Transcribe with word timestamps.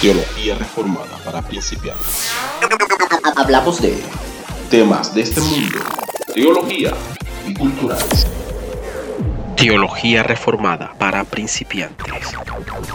Teología 0.00 0.54
reformada 0.54 1.18
para 1.24 1.42
principiantes. 1.42 2.30
Hablamos 3.34 3.82
de 3.82 4.00
Temas 4.70 5.12
de 5.12 5.22
este 5.22 5.40
mundo, 5.40 5.78
teología 6.32 6.94
y 7.44 7.54
culturales. 7.54 8.28
Teología 9.56 10.22
reformada 10.22 10.94
para 10.98 11.24
principiantes. 11.24 12.30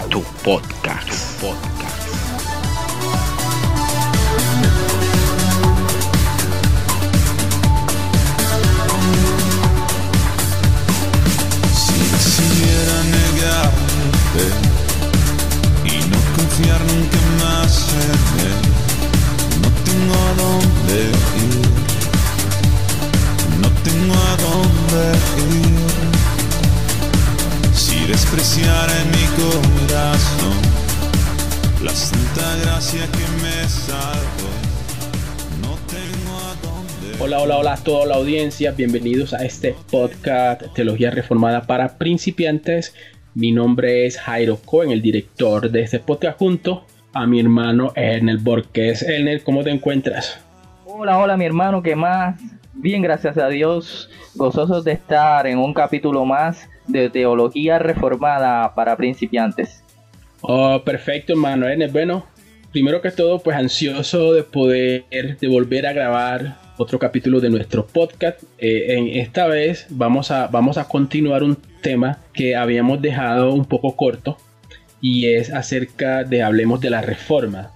Tu 0.10 0.24
podcast. 0.46 1.10
Tu 1.10 1.46
podcast. 1.46 1.93
Confiar 16.55 16.81
nunca 16.81 17.17
más 17.43 17.89
en 17.93 18.12
él, 18.45 18.57
no 19.61 19.70
tengo 19.84 20.13
a 20.13 20.34
dónde 20.44 20.98
ir, 21.41 21.66
no 23.59 23.70
tengo 23.81 24.13
a 24.13 24.38
dónde 24.38 25.03
ir. 25.58 25.91
Si 27.73 27.97
despreciara 28.05 28.94
en 29.02 29.09
mi 29.11 29.25
corazón 29.41 30.58
la 31.84 31.94
santa 31.95 32.55
gracia 32.61 33.08
que 33.08 33.25
me 33.41 33.67
salvó, 33.67 34.52
no 35.61 35.75
tengo 35.88 36.38
a 36.38 36.55
dónde 36.61 37.17
Hola, 37.20 37.39
hola, 37.39 37.58
hola 37.58 37.73
a 37.73 37.77
toda 37.77 38.05
la 38.05 38.16
audiencia, 38.16 38.72
bienvenidos 38.73 39.33
a 39.33 39.44
este 39.44 39.75
podcast 39.89 40.72
Teología 40.75 41.09
Reformada 41.09 41.63
para 41.63 41.97
Principiantes. 41.97 42.94
Mi 43.36 43.52
nombre 43.52 44.05
es 44.05 44.20
Jairo 44.20 44.58
Cohen, 44.58 44.92
el 44.92 45.02
director 45.02 45.72
de 45.72 45.82
este 45.82 45.98
podcast 45.98 46.38
junto 46.38 46.86
a 47.14 47.26
mi 47.26 47.40
hermano 47.40 47.92
Ernel 47.96 48.38
Borges. 48.38 49.02
Ernel, 49.02 49.42
¿cómo 49.44 49.64
te 49.64 49.72
encuentras? 49.72 50.40
Hola, 50.86 51.17
hola 51.17 51.36
mi 51.36 51.45
hermano, 51.45 51.81
¿qué 51.81 51.95
más? 51.95 52.40
Bien, 52.75 53.02
gracias 53.02 53.40
a 53.40 53.48
Dios, 53.48 54.08
gozosos 54.36 54.84
de 54.84 54.92
estar 54.92 55.48
en 55.48 55.58
un 55.58 55.73
capítulo 55.73 56.25
más 56.25 56.70
de 56.86 57.09
Teología 57.09 57.80
Reformada 57.80 58.75
para 58.75 58.95
Principiantes. 58.98 59.84
Oh, 60.42 60.84
perfecto, 60.86 61.34
hermano 61.34 61.68
Ernel. 61.68 61.90
Bueno, 61.90 62.28
primero 62.72 63.02
que 63.02 63.09
todo, 63.09 63.40
pues 63.40 63.58
ansioso 63.58 64.34
de 64.34 64.44
poder, 64.44 65.06
de 65.09 65.47
volver 65.47 65.88
a 65.88 65.94
grabar 65.94 66.59
otro 66.78 67.00
capítulo 67.00 67.40
de 67.40 67.50
nuestro 67.50 67.88
podcast. 67.88 68.44
Eh, 68.59 68.95
en 68.95 69.08
esta 69.08 69.47
vez 69.47 69.88
vamos 69.90 70.30
a, 70.30 70.45
vamos 70.45 70.78
a 70.78 70.88
continuar 70.88 71.42
un 71.42 71.58
tema 71.84 72.17
que 72.34 72.56
habíamos 72.56 73.00
dejado 73.00 73.53
un 73.53 73.66
poco 73.66 73.95
corto 73.95 74.38
y 75.00 75.28
es 75.28 75.53
acerca 75.53 76.23
de 76.23 76.42
hablemos 76.42 76.81
de 76.81 76.90
la 76.90 77.02
reforma. 77.03 77.72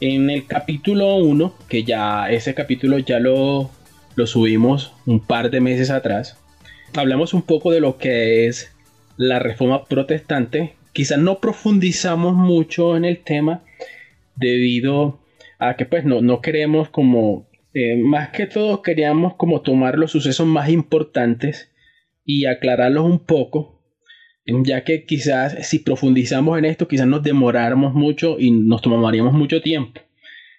En 0.00 0.28
el 0.28 0.46
capítulo 0.46 1.16
1, 1.16 1.54
que 1.68 1.84
ya 1.84 2.30
ese 2.30 2.54
capítulo 2.54 2.98
ya 2.98 3.18
lo, 3.20 3.70
lo 4.16 4.26
subimos 4.26 4.92
un 5.06 5.20
par 5.20 5.50
de 5.50 5.60
meses 5.60 5.90
atrás, 5.90 6.36
hablamos 6.94 7.32
un 7.32 7.42
poco 7.42 7.70
de 7.70 7.80
lo 7.80 7.96
que 7.96 8.46
es 8.46 8.72
la 9.16 9.38
reforma 9.38 9.84
protestante. 9.84 10.74
Quizás 10.92 11.18
no 11.18 11.38
profundizamos 11.38 12.34
mucho 12.34 12.96
en 12.96 13.04
el 13.04 13.18
tema 13.18 13.62
debido 14.36 15.20
a 15.58 15.76
que 15.76 15.86
pues 15.86 16.04
no, 16.04 16.20
no 16.20 16.40
queremos 16.40 16.88
como, 16.88 17.46
eh, 17.74 17.96
más 17.96 18.30
que 18.30 18.46
todo 18.46 18.82
queríamos 18.82 19.34
como 19.34 19.60
tomar 19.60 19.98
los 19.98 20.10
sucesos 20.10 20.46
más 20.46 20.68
importantes 20.68 21.69
y 22.32 22.44
aclararlos 22.46 23.04
un 23.04 23.18
poco, 23.18 23.82
ya 24.64 24.82
que 24.84 25.04
quizás 25.04 25.66
si 25.66 25.78
profundizamos 25.80 26.58
en 26.58 26.64
esto 26.64 26.86
quizás 26.88 27.06
nos 27.06 27.22
demoráramos 27.22 27.92
mucho 27.94 28.36
y 28.38 28.50
nos 28.50 28.80
tomaríamos 28.82 29.32
mucho 29.32 29.60
tiempo. 29.60 30.00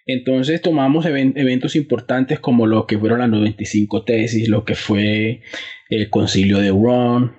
Entonces 0.05 0.61
tomamos 0.61 1.05
even- 1.05 1.33
eventos 1.36 1.75
importantes 1.75 2.39
como 2.39 2.66
lo 2.66 2.86
que 2.88 2.97
fueron 2.97 3.19
las 3.19 3.30
95 3.30 4.03
tesis, 4.03 4.50
lo 4.50 4.66
que 4.66 4.75
fue 4.75 5.41
el 5.90 6.09
concilio 6.09 6.57
de 6.57 6.69
Ron, 6.69 7.34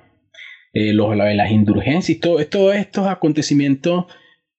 eh, 0.73 0.93
los- 0.93 1.17
la- 1.17 1.35
las 1.35 1.51
indulgencias, 1.51 2.19
todo- 2.21 2.45
todos 2.47 2.75
estos 2.77 3.06
acontecimientos 3.06 4.05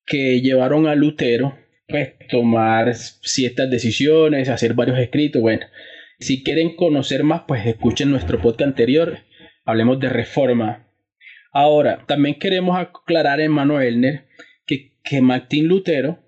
que 0.06 0.42
llevaron 0.42 0.86
a 0.88 0.96
Lutero 0.96 1.56
pues, 1.88 2.14
tomar 2.30 2.94
ciertas 2.96 3.70
decisiones, 3.70 4.50
hacer 4.50 4.74
varios 4.74 4.98
escritos. 5.00 5.42
Bueno, 5.42 5.66
si 6.20 6.42
quieren 6.44 6.76
conocer 6.76 7.24
más, 7.24 7.44
pues 7.48 7.66
escuchen 7.68 8.10
nuestro 8.10 8.42
podcast 8.42 8.62
anterior, 8.70 9.20
hablemos 9.66 10.00
de 10.00 10.10
reforma. 10.10 10.88
Ahora, 11.52 12.06
también 12.08 12.40
queremos 12.40 12.78
aclarar, 12.78 13.40
hermano 13.40 13.80
Elner, 13.80 14.28
que, 14.66 14.94
que 15.04 15.22
Martín 15.22 15.68
Lutero 15.68 16.20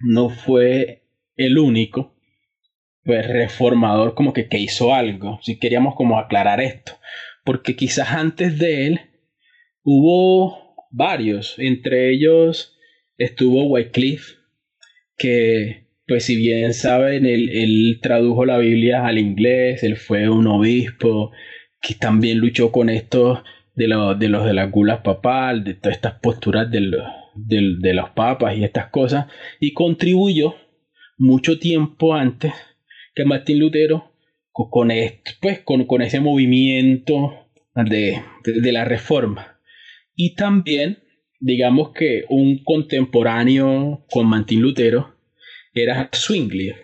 no 0.00 0.28
fue 0.28 1.04
el 1.36 1.58
único 1.58 2.14
pues, 3.04 3.26
reformador 3.26 4.14
como 4.14 4.32
que, 4.32 4.48
que 4.48 4.58
hizo 4.58 4.94
algo. 4.94 5.38
Si 5.42 5.58
queríamos 5.58 5.94
como 5.94 6.18
aclarar 6.18 6.60
esto, 6.60 6.98
porque 7.44 7.76
quizás 7.76 8.12
antes 8.12 8.58
de 8.58 8.86
él 8.86 9.00
hubo 9.82 10.76
varios, 10.90 11.58
entre 11.58 12.10
ellos 12.10 12.78
estuvo 13.18 13.64
Wycliffe, 13.66 14.36
que 15.16 15.84
pues 16.06 16.24
si 16.24 16.36
bien 16.36 16.74
saben, 16.74 17.24
él, 17.24 17.48
él 17.50 17.98
tradujo 18.02 18.44
la 18.44 18.58
Biblia 18.58 19.06
al 19.06 19.18
inglés, 19.18 19.82
él 19.82 19.96
fue 19.96 20.28
un 20.28 20.46
obispo, 20.46 21.32
que 21.86 21.94
también 21.94 22.38
luchó 22.38 22.72
con 22.72 22.88
esto 22.88 23.42
de, 23.74 23.88
lo- 23.88 24.14
de 24.14 24.28
los 24.28 24.44
de 24.46 24.54
las 24.54 24.70
gulas 24.70 25.00
papal, 25.00 25.64
de 25.64 25.74
todas 25.74 25.96
estas 25.96 26.14
posturas 26.20 26.70
de 26.70 26.80
los, 26.80 27.04
de 27.34 27.92
los 27.94 28.10
papas 28.10 28.56
y 28.56 28.64
estas 28.64 28.86
cosas, 28.88 29.26
y 29.60 29.72
contribuyó 29.72 30.54
mucho 31.18 31.58
tiempo 31.58 32.14
antes 32.14 32.52
que 33.14 33.24
Martín 33.24 33.58
Lutero 33.58 34.12
co- 34.52 34.70
con, 34.70 34.90
esto, 34.90 35.32
pues, 35.40 35.60
con, 35.60 35.84
con 35.84 36.00
ese 36.02 36.20
movimiento 36.20 37.48
de, 37.74 38.20
de- 38.44 38.60
de 38.60 38.72
la 38.72 38.84
reforma. 38.84 39.58
Y 40.16 40.34
también, 40.34 40.98
digamos 41.40 41.90
que 41.92 42.24
un 42.28 42.62
contemporáneo 42.64 44.04
con 44.10 44.26
Martín 44.26 44.60
Lutero 44.62 45.16
era 45.74 46.08
Zwinglio, 46.14 46.76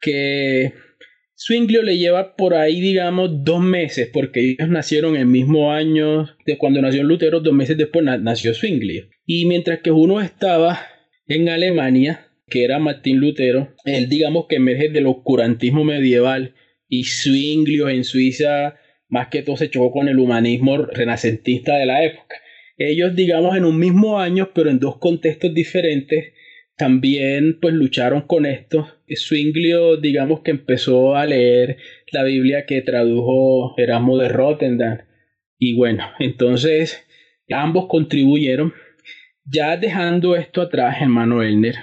que 0.00 0.72
Zwinglio 1.42 1.82
le 1.82 1.96
lleva 1.96 2.36
por 2.36 2.52
ahí, 2.54 2.80
digamos, 2.80 3.44
dos 3.44 3.62
meses, 3.62 4.10
porque 4.12 4.40
ellos 4.40 4.68
nacieron 4.68 5.16
el 5.16 5.24
mismo 5.24 5.72
año 5.72 6.28
de 6.44 6.58
cuando 6.58 6.82
nació 6.82 7.02
Lutero, 7.02 7.40
dos 7.40 7.54
meses 7.54 7.78
después 7.78 8.04
na- 8.04 8.18
nació 8.18 8.52
Zwinglio. 8.52 9.08
Y 9.24 9.46
mientras 9.46 9.80
que 9.80 9.90
uno 9.90 10.20
estaba 10.20 10.78
en 11.26 11.48
Alemania, 11.48 12.26
que 12.46 12.64
era 12.64 12.78
Martín 12.78 13.20
Lutero, 13.20 13.74
él 13.86 14.08
digamos 14.10 14.46
que 14.48 14.56
emerge 14.56 14.90
del 14.90 15.06
oscurantismo 15.06 15.82
medieval 15.82 16.54
y 16.88 17.04
Zwinglio 17.04 17.88
en 17.88 18.04
Suiza 18.04 18.74
más 19.08 19.28
que 19.28 19.42
todo 19.42 19.56
se 19.56 19.70
chocó 19.70 19.92
con 19.92 20.08
el 20.08 20.18
humanismo 20.18 20.76
renacentista 20.76 21.76
de 21.78 21.86
la 21.86 22.04
época. 22.04 22.36
Ellos 22.76 23.14
digamos 23.16 23.56
en 23.56 23.64
un 23.64 23.78
mismo 23.78 24.18
año 24.20 24.50
pero 24.54 24.70
en 24.70 24.78
dos 24.78 24.98
contextos 24.98 25.54
diferentes 25.54 26.32
también 26.80 27.58
pues 27.60 27.74
lucharon 27.74 28.22
con 28.22 28.46
esto. 28.46 28.88
Zwinglio 29.14 29.98
digamos 29.98 30.40
que 30.40 30.50
empezó 30.50 31.14
a 31.14 31.26
leer 31.26 31.76
la 32.10 32.24
Biblia 32.24 32.64
que 32.64 32.80
tradujo 32.80 33.74
Erasmo 33.76 34.16
de 34.16 34.30
Rotterdam 34.30 35.00
y 35.58 35.76
bueno, 35.76 36.08
entonces 36.18 37.06
ambos 37.50 37.84
contribuyeron. 37.86 38.72
Ya 39.44 39.76
dejando 39.76 40.36
esto 40.36 40.62
atrás, 40.62 40.96
hermano 41.02 41.42
Elner, 41.42 41.74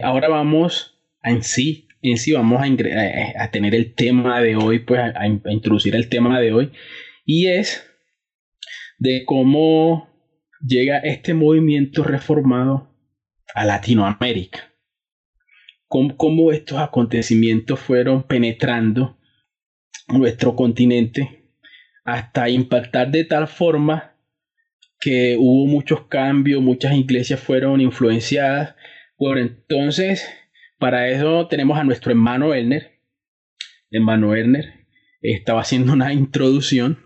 ahora 0.00 0.28
vamos 0.28 1.00
a 1.22 1.30
en 1.30 1.42
sí, 1.42 1.88
en 2.02 2.18
sí 2.18 2.32
vamos 2.32 2.60
a, 2.60 3.50
tener 3.50 3.74
el 3.74 3.94
tema 3.94 4.42
de 4.42 4.56
hoy, 4.56 4.80
pues 4.80 5.00
a 5.00 5.26
introducir 5.50 5.96
el 5.96 6.10
tema 6.10 6.38
de 6.40 6.52
hoy, 6.52 6.72
y 7.24 7.46
es 7.46 7.88
de 8.98 9.22
cómo 9.24 10.10
llega 10.60 10.98
este 10.98 11.32
movimiento 11.32 12.04
reformado 12.04 12.95
a 13.54 13.64
Latinoamérica. 13.64 14.72
Cómo, 15.88 16.16
cómo 16.16 16.52
estos 16.52 16.78
acontecimientos 16.78 17.78
fueron 17.80 18.24
penetrando 18.24 19.18
nuestro 20.08 20.54
continente 20.54 21.50
hasta 22.04 22.48
impactar 22.48 23.10
de 23.10 23.24
tal 23.24 23.48
forma 23.48 24.14
que 25.00 25.36
hubo 25.38 25.66
muchos 25.66 26.06
cambios, 26.06 26.62
muchas 26.62 26.96
iglesias 26.96 27.40
fueron 27.40 27.80
influenciadas. 27.80 28.74
Bueno, 29.18 29.40
entonces, 29.40 30.26
para 30.78 31.08
eso 31.08 31.48
tenemos 31.48 31.78
a 31.78 31.84
nuestro 31.84 32.10
hermano 32.10 32.54
Elner. 32.54 33.00
Hermano 33.90 34.34
Elner 34.34 34.86
estaba 35.20 35.60
haciendo 35.60 35.92
una 35.92 36.12
introducción, 36.12 36.98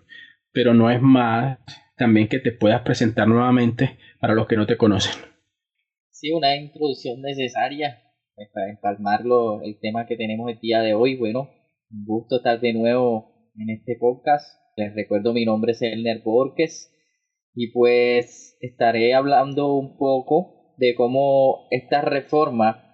pero 0.53 0.75
no 0.75 0.91
es 0.91 1.01
más 1.01 1.59
también 1.97 2.29
que 2.29 2.39
te 2.39 2.53
puedas 2.53 2.83
presentar 2.83 3.29
nuevamente 3.29 3.99
para 4.21 4.35
los 4.35 4.47
que 4.47 4.57
no 4.57 4.67
te 4.67 4.77
conocen. 4.77 5.30
Sí, 6.21 6.33
una 6.33 6.55
introducción 6.55 7.23
necesaria 7.23 7.99
pues, 8.35 8.51
para 8.53 8.69
empalmarlo 8.69 9.63
el 9.63 9.81
tema 9.81 10.05
que 10.05 10.19
tenemos 10.19 10.51
el 10.51 10.61
día 10.61 10.81
de 10.81 10.93
hoy. 10.93 11.17
Bueno, 11.17 11.49
un 11.91 12.05
gusto 12.05 12.37
estar 12.37 12.61
de 12.61 12.75
nuevo 12.75 13.33
en 13.57 13.71
este 13.71 13.97
podcast. 13.99 14.61
Les 14.77 14.95
recuerdo 14.95 15.33
mi 15.33 15.47
nombre 15.47 15.73
es 15.73 15.81
Elner 15.81 16.21
Borges 16.23 16.95
y 17.55 17.69
pues 17.69 18.59
estaré 18.61 19.15
hablando 19.15 19.75
un 19.75 19.97
poco 19.97 20.75
de 20.77 20.95
cómo 20.95 21.67
esta 21.71 22.03
reforma 22.03 22.85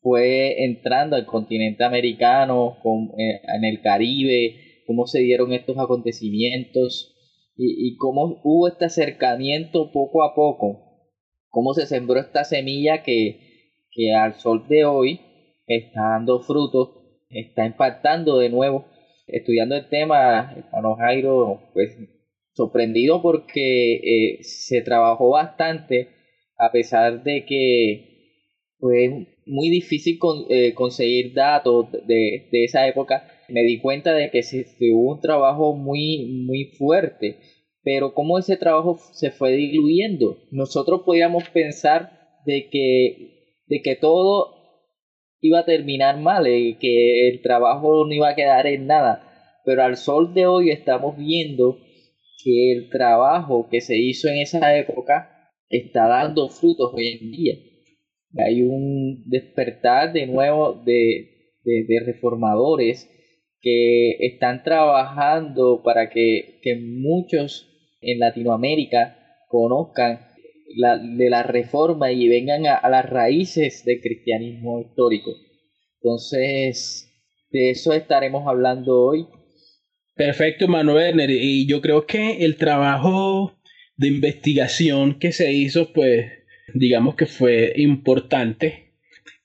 fue 0.00 0.64
entrando 0.64 1.14
al 1.14 1.26
continente 1.26 1.84
americano, 1.84 2.78
eh, 3.16 3.40
en 3.56 3.64
el 3.64 3.82
Caribe, 3.82 4.82
cómo 4.88 5.06
se 5.06 5.20
dieron 5.20 5.52
estos 5.52 5.78
acontecimientos 5.78 7.14
y, 7.56 7.96
cómo 7.98 8.40
hubo 8.42 8.66
este 8.66 8.86
acercamiento 8.86 9.92
poco 9.92 10.24
a 10.24 10.34
poco, 10.34 10.83
cómo 11.54 11.72
se 11.72 11.86
sembró 11.86 12.18
esta 12.18 12.42
semilla 12.42 13.04
que, 13.04 13.70
que 13.92 14.12
al 14.12 14.34
sol 14.34 14.66
de 14.68 14.84
hoy 14.84 15.20
está 15.68 16.00
dando 16.10 16.40
frutos, 16.40 16.90
está 17.30 17.64
impactando 17.64 18.38
de 18.38 18.50
nuevo. 18.50 18.86
Estudiando 19.28 19.76
el 19.76 19.88
tema, 19.88 20.52
hermano 20.56 20.96
Jairo, 20.96 21.62
pues 21.72 21.96
sorprendido 22.52 23.22
porque 23.22 23.94
eh, 23.94 24.38
se 24.42 24.82
trabajó 24.82 25.30
bastante 25.30 26.08
a 26.58 26.72
pesar 26.72 27.22
de 27.22 27.44
que 27.46 28.14
fue 28.78 29.28
muy 29.46 29.70
difícil 29.70 30.18
eh, 30.50 30.74
conseguir 30.74 31.34
datos 31.34 31.86
de, 31.92 32.48
de, 32.50 32.64
esa 32.64 32.86
época. 32.88 33.28
Me 33.48 33.62
di 33.62 33.78
cuenta 33.78 34.12
de 34.12 34.30
que 34.30 34.42
se, 34.42 34.66
hubo 34.92 35.14
un 35.14 35.20
trabajo 35.20 35.76
muy, 35.76 36.44
muy 36.46 36.64
fuerte, 36.76 37.38
pero 37.84 38.14
cómo 38.14 38.38
ese 38.38 38.56
trabajo 38.56 38.98
se 39.12 39.30
fue 39.30 39.52
diluyendo. 39.52 40.38
Nosotros 40.50 41.02
podíamos 41.04 41.48
pensar 41.50 42.40
de 42.46 42.68
que, 42.70 43.60
de 43.66 43.82
que 43.82 43.94
todo 43.94 44.54
iba 45.40 45.58
a 45.60 45.64
terminar 45.66 46.18
mal, 46.18 46.48
y 46.48 46.76
que 46.76 47.28
el 47.28 47.42
trabajo 47.42 48.06
no 48.06 48.12
iba 48.14 48.30
a 48.30 48.34
quedar 48.34 48.66
en 48.66 48.86
nada. 48.86 49.60
Pero 49.66 49.82
al 49.82 49.98
sol 49.98 50.32
de 50.32 50.46
hoy 50.46 50.70
estamos 50.70 51.16
viendo 51.18 51.78
que 52.42 52.72
el 52.72 52.88
trabajo 52.88 53.68
que 53.70 53.82
se 53.82 53.98
hizo 53.98 54.28
en 54.28 54.38
esa 54.38 54.76
época 54.76 55.52
está 55.68 56.08
dando 56.08 56.48
frutos 56.48 56.92
hoy 56.94 57.18
en 57.20 57.30
día. 57.30 57.54
Hay 58.36 58.62
un 58.62 59.24
despertar 59.26 60.12
de 60.12 60.26
nuevo 60.26 60.82
de, 60.84 61.52
de, 61.62 62.00
reformadores 62.04 63.10
que 63.60 64.16
están 64.26 64.62
trabajando 64.62 65.82
para 65.82 66.10
que, 66.10 66.58
que 66.62 66.76
muchos 66.76 67.73
en 68.04 68.18
Latinoamérica 68.18 69.18
conozcan 69.48 70.20
la, 70.76 70.98
de 70.98 71.30
la 71.30 71.42
reforma 71.42 72.10
y 72.12 72.28
vengan 72.28 72.66
a, 72.66 72.74
a, 72.74 72.88
las 72.90 73.08
raíces 73.08 73.84
del 73.84 74.00
cristianismo 74.00 74.80
histórico. 74.80 75.30
Entonces, 76.02 77.10
de 77.50 77.70
eso 77.70 77.92
estaremos 77.92 78.46
hablando 78.46 79.00
hoy 79.00 79.26
Perfecto, 80.14 80.68
Manuel. 80.68 81.20
Y 81.28 81.66
yo 81.66 81.80
creo 81.80 82.06
que 82.06 82.44
el 82.44 82.56
trabajo 82.56 83.58
de 83.96 84.08
investigación 84.08 85.18
que 85.18 85.32
se 85.32 85.52
hizo, 85.52 85.92
pues, 85.92 86.26
digamos 86.72 87.16
que 87.16 87.26
fue 87.26 87.72
importante. 87.76 88.92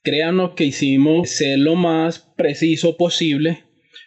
Créanos 0.04 0.52
que 0.52 0.66
hicimos 0.66 1.32
ser 1.32 1.58
lo 1.60 1.76
más 1.76 2.20
preciso 2.38 2.98
posible 2.98 3.64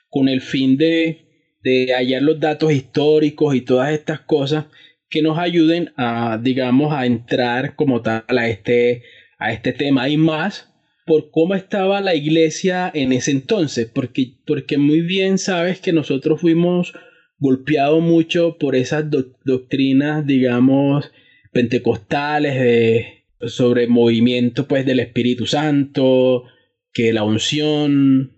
con 0.08 0.28
el 0.28 0.40
fin 0.40 0.76
de, 0.76 1.31
de 1.62 1.92
hallar 1.94 2.22
los 2.22 2.40
datos 2.40 2.72
históricos 2.72 3.54
y 3.54 3.60
todas 3.60 3.92
estas 3.92 4.20
cosas 4.20 4.66
que 5.08 5.22
nos 5.22 5.38
ayuden 5.38 5.92
a, 5.96 6.38
digamos, 6.42 6.92
a 6.92 7.06
entrar 7.06 7.76
como 7.76 8.00
tal 8.00 8.24
a 8.28 8.48
este, 8.48 9.02
a 9.38 9.52
este 9.52 9.72
tema. 9.72 10.08
Y 10.08 10.16
más 10.16 10.72
por 11.06 11.30
cómo 11.30 11.54
estaba 11.54 12.00
la 12.00 12.14
iglesia 12.14 12.90
en 12.94 13.12
ese 13.12 13.32
entonces, 13.32 13.90
porque, 13.92 14.34
porque 14.46 14.78
muy 14.78 15.00
bien 15.02 15.38
sabes 15.38 15.80
que 15.80 15.92
nosotros 15.92 16.40
fuimos 16.40 16.94
golpeados 17.38 18.00
mucho 18.00 18.56
por 18.58 18.76
esas 18.76 19.04
doctrinas, 19.44 20.26
digamos, 20.26 21.10
pentecostales 21.52 22.54
de, 22.54 23.24
sobre 23.40 23.88
movimiento 23.88 24.66
pues 24.68 24.86
del 24.86 25.00
Espíritu 25.00 25.46
Santo, 25.46 26.44
que 26.92 27.12
la 27.12 27.24
unción, 27.24 28.32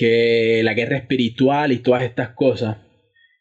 que 0.00 0.62
la 0.64 0.72
guerra 0.72 0.96
espiritual 0.96 1.72
y 1.72 1.80
todas 1.80 2.04
estas 2.04 2.30
cosas. 2.30 2.78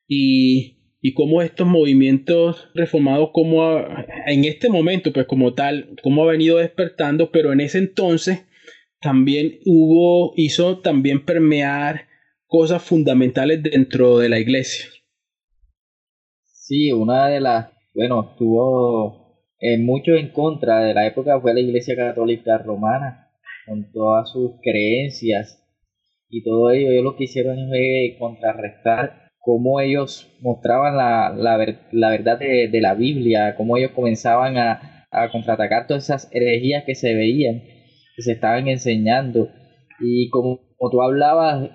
Y, 0.09 0.97
y 0.99 1.13
cómo 1.13 1.41
estos 1.41 1.65
movimientos 1.65 2.69
reformados, 2.75 3.29
como 3.31 3.77
en 4.27 4.43
este 4.43 4.67
momento, 4.67 5.13
pues 5.13 5.25
como 5.25 5.53
tal, 5.53 5.95
cómo 6.03 6.23
ha 6.23 6.31
venido 6.31 6.57
despertando, 6.57 7.31
pero 7.31 7.53
en 7.53 7.61
ese 7.61 7.77
entonces 7.77 8.45
también 8.99 9.59
hubo, 9.65 10.33
hizo 10.35 10.79
también 10.79 11.23
permear 11.23 12.09
cosas 12.45 12.83
fundamentales 12.83 13.63
dentro 13.63 14.17
de 14.17 14.27
la 14.27 14.39
iglesia. 14.39 14.89
Sí, 16.43 16.91
una 16.91 17.29
de 17.29 17.39
las, 17.39 17.69
bueno, 17.93 18.31
estuvo 18.31 19.45
en 19.59 19.85
mucho 19.85 20.13
en 20.15 20.33
contra 20.33 20.83
de 20.83 20.93
la 20.93 21.07
época 21.07 21.39
fue 21.39 21.53
la 21.53 21.61
iglesia 21.61 21.95
católica 21.95 22.57
romana, 22.57 23.29
con 23.65 23.89
todas 23.93 24.29
sus 24.29 24.59
creencias 24.61 25.59
y 26.29 26.43
todo 26.43 26.71
ello, 26.71 26.91
ellos 26.91 27.03
lo 27.03 27.15
que 27.15 27.25
hicieron 27.25 27.55
fue 27.69 28.15
contrarrestar 28.19 29.29
cómo 29.39 29.79
ellos 29.79 30.31
mostraban 30.41 30.97
la, 30.97 31.33
la, 31.35 31.57
la 31.91 32.09
verdad 32.09 32.37
de, 32.37 32.67
de, 32.67 32.81
la 32.81 32.93
Biblia, 32.93 33.55
cómo 33.55 33.77
ellos 33.77 33.91
comenzaban 33.91 34.57
a, 34.57 35.05
a 35.11 35.31
contraatacar 35.31 35.87
todas 35.87 36.03
esas 36.03 36.29
herejías 36.33 36.83
que 36.85 36.95
se 36.95 37.13
veían 37.15 37.61
se 38.21 38.33
estaban 38.33 38.67
enseñando. 38.67 39.49
Y 39.99 40.29
como, 40.29 40.59
tú 40.91 41.01
hablabas 41.01 41.69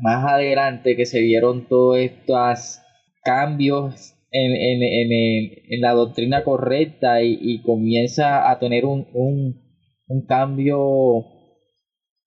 más 0.00 0.32
adelante, 0.32 0.96
que 0.96 1.06
se 1.06 1.20
vieron 1.20 1.68
todos 1.68 1.98
estos 1.98 2.80
cambios 3.24 4.14
en, 4.30 4.52
en, 4.52 4.82
en, 4.82 5.52
en 5.68 5.80
la 5.80 5.92
doctrina 5.92 6.44
correcta 6.44 7.22
y, 7.22 7.62
comienza 7.62 8.50
a 8.50 8.58
tener 8.58 8.84
un, 8.84 9.06
un, 9.12 9.62
un 10.08 10.26
cambio 10.26 11.24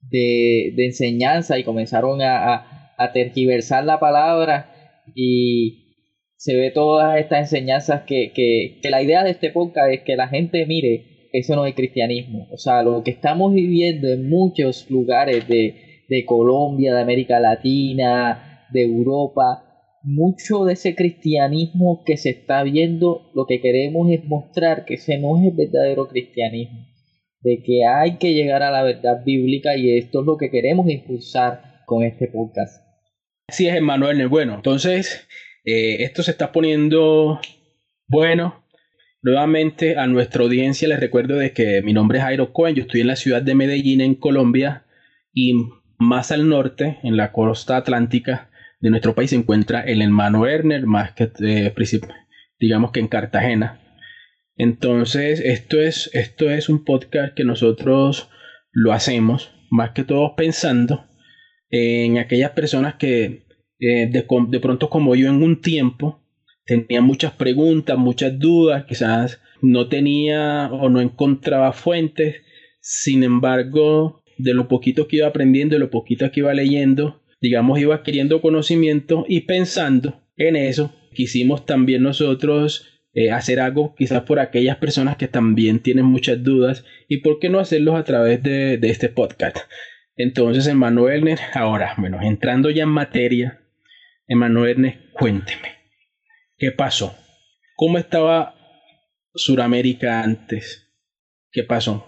de, 0.09 0.73
de, 0.75 0.85
enseñanza 0.85 1.57
y 1.57 1.63
comenzaron 1.63 2.21
a, 2.21 2.93
a, 2.97 3.11
tergiversar 3.13 3.83
la 3.83 3.99
palabra 3.99 5.01
y 5.15 5.95
se 6.35 6.55
ve 6.55 6.71
todas 6.71 7.19
estas 7.19 7.51
enseñanzas 7.51 8.01
que, 8.03 8.31
que, 8.33 8.79
que 8.81 8.89
la 8.89 9.01
idea 9.01 9.23
de 9.23 9.31
este 9.31 9.51
podcast 9.51 9.91
es 9.91 10.01
que 10.01 10.15
la 10.15 10.27
gente 10.27 10.65
mire 10.65 11.11
eso 11.31 11.55
no 11.55 11.65
es 11.65 11.75
cristianismo. 11.75 12.47
O 12.51 12.57
sea, 12.57 12.83
lo 12.83 13.03
que 13.03 13.11
estamos 13.11 13.53
viviendo 13.53 14.07
en 14.09 14.29
muchos 14.29 14.89
lugares 14.89 15.47
de, 15.47 16.03
de 16.09 16.25
Colombia, 16.25 16.93
de 16.93 17.01
América 17.01 17.39
Latina, 17.39 18.67
de 18.71 18.83
Europa, 18.83 19.63
mucho 20.03 20.65
de 20.65 20.73
ese 20.73 20.95
cristianismo 20.95 22.03
que 22.05 22.17
se 22.17 22.31
está 22.31 22.63
viendo, 22.63 23.31
lo 23.33 23.45
que 23.45 23.61
queremos 23.61 24.09
es 24.11 24.23
mostrar 24.25 24.85
que 24.85 24.95
ese 24.95 25.17
no 25.17 25.37
es 25.37 25.45
el 25.45 25.55
verdadero 25.55 26.07
cristianismo, 26.07 26.85
de 27.41 27.61
que 27.63 27.85
hay 27.85 28.17
que 28.17 28.33
llegar 28.33 28.63
a 28.63 28.71
la 28.71 28.83
verdad 28.83 29.23
bíblica 29.25 29.75
y 29.75 29.97
esto 29.97 30.21
es 30.21 30.25
lo 30.25 30.37
que 30.37 30.49
queremos 30.49 30.89
impulsar 30.89 31.83
con 31.85 32.03
este 32.03 32.27
podcast. 32.27 32.85
Así 33.47 33.67
es, 33.67 33.75
Emanuel. 33.75 34.27
Bueno, 34.27 34.55
entonces 34.55 35.27
eh, 35.65 36.03
esto 36.03 36.23
se 36.23 36.31
está 36.31 36.51
poniendo 36.51 37.39
bueno. 38.07 38.63
Nuevamente 39.23 39.97
a 39.97 40.07
nuestra 40.07 40.43
audiencia 40.43 40.87
les 40.87 40.99
recuerdo 40.99 41.37
de 41.37 41.51
que 41.51 41.81
mi 41.83 41.93
nombre 41.93 42.17
es 42.17 42.23
Jairo 42.23 42.53
Cohen, 42.53 42.75
yo 42.75 42.83
estoy 42.83 43.01
en 43.01 43.07
la 43.07 43.15
ciudad 43.15 43.41
de 43.41 43.53
Medellín, 43.53 44.01
en 44.01 44.15
Colombia, 44.15 44.85
y 45.31 45.53
más 45.99 46.31
al 46.31 46.49
norte, 46.49 46.97
en 47.03 47.17
la 47.17 47.31
costa 47.31 47.77
atlántica 47.77 48.49
de 48.79 48.89
nuestro 48.89 49.13
país, 49.13 49.29
se 49.29 49.35
encuentra 49.35 49.81
el 49.81 50.01
hermano 50.01 50.41
Werner, 50.41 50.87
más 50.87 51.11
que 51.11 51.29
eh, 51.41 51.73
digamos 52.59 52.91
que 52.91 52.99
en 52.99 53.07
Cartagena. 53.07 53.80
Entonces, 54.63 55.39
esto 55.39 55.81
es, 55.81 56.11
esto 56.13 56.51
es 56.51 56.69
un 56.69 56.85
podcast 56.85 57.33
que 57.33 57.43
nosotros 57.43 58.29
lo 58.71 58.93
hacemos, 58.93 59.49
más 59.71 59.89
que 59.89 60.03
todo 60.03 60.35
pensando 60.35 61.07
en 61.71 62.19
aquellas 62.19 62.51
personas 62.51 62.93
que 62.93 63.47
eh, 63.79 64.07
de, 64.11 64.23
de 64.49 64.59
pronto 64.59 64.87
como 64.87 65.15
yo 65.15 65.29
en 65.29 65.41
un 65.41 65.61
tiempo 65.61 66.23
tenía 66.63 67.01
muchas 67.01 67.31
preguntas, 67.31 67.97
muchas 67.97 68.37
dudas, 68.37 68.85
quizás 68.85 69.41
no 69.63 69.89
tenía 69.89 70.69
o 70.71 70.89
no 70.89 71.01
encontraba 71.01 71.73
fuentes, 71.73 72.43
sin 72.81 73.23
embargo, 73.23 74.21
de 74.37 74.53
lo 74.53 74.67
poquito 74.67 75.07
que 75.07 75.15
iba 75.15 75.27
aprendiendo, 75.27 75.73
de 75.73 75.79
lo 75.79 75.89
poquito 75.89 76.29
que 76.31 76.41
iba 76.41 76.53
leyendo, 76.53 77.23
digamos, 77.41 77.79
iba 77.79 77.95
adquiriendo 77.95 78.41
conocimiento 78.41 79.25
y 79.27 79.39
pensando 79.39 80.21
en 80.37 80.55
eso, 80.55 80.93
quisimos 81.15 81.65
también 81.65 82.03
nosotros 82.03 82.90
eh, 83.13 83.31
hacer 83.31 83.59
algo 83.59 83.93
quizás 83.95 84.23
por 84.23 84.39
aquellas 84.39 84.77
personas 84.77 85.17
que 85.17 85.27
también 85.27 85.79
tienen 85.79 86.05
muchas 86.05 86.43
dudas 86.43 86.85
y 87.07 87.17
por 87.17 87.39
qué 87.39 87.49
no 87.49 87.59
hacerlos 87.59 87.95
a 87.95 88.03
través 88.03 88.41
de, 88.41 88.77
de 88.77 88.89
este 88.89 89.09
podcast. 89.09 89.57
Entonces, 90.15 90.67
Emanuel, 90.67 91.37
ahora, 91.53 91.95
bueno, 91.97 92.19
entrando 92.21 92.69
ya 92.69 92.83
en 92.83 92.89
materia, 92.89 93.61
Emanuel, 94.27 95.09
cuénteme. 95.13 95.75
¿Qué 96.57 96.71
pasó? 96.71 97.15
¿Cómo 97.75 97.97
estaba 97.97 98.55
Suramérica 99.33 100.21
antes? 100.21 100.89
¿Qué 101.51 101.63
pasó 101.63 102.07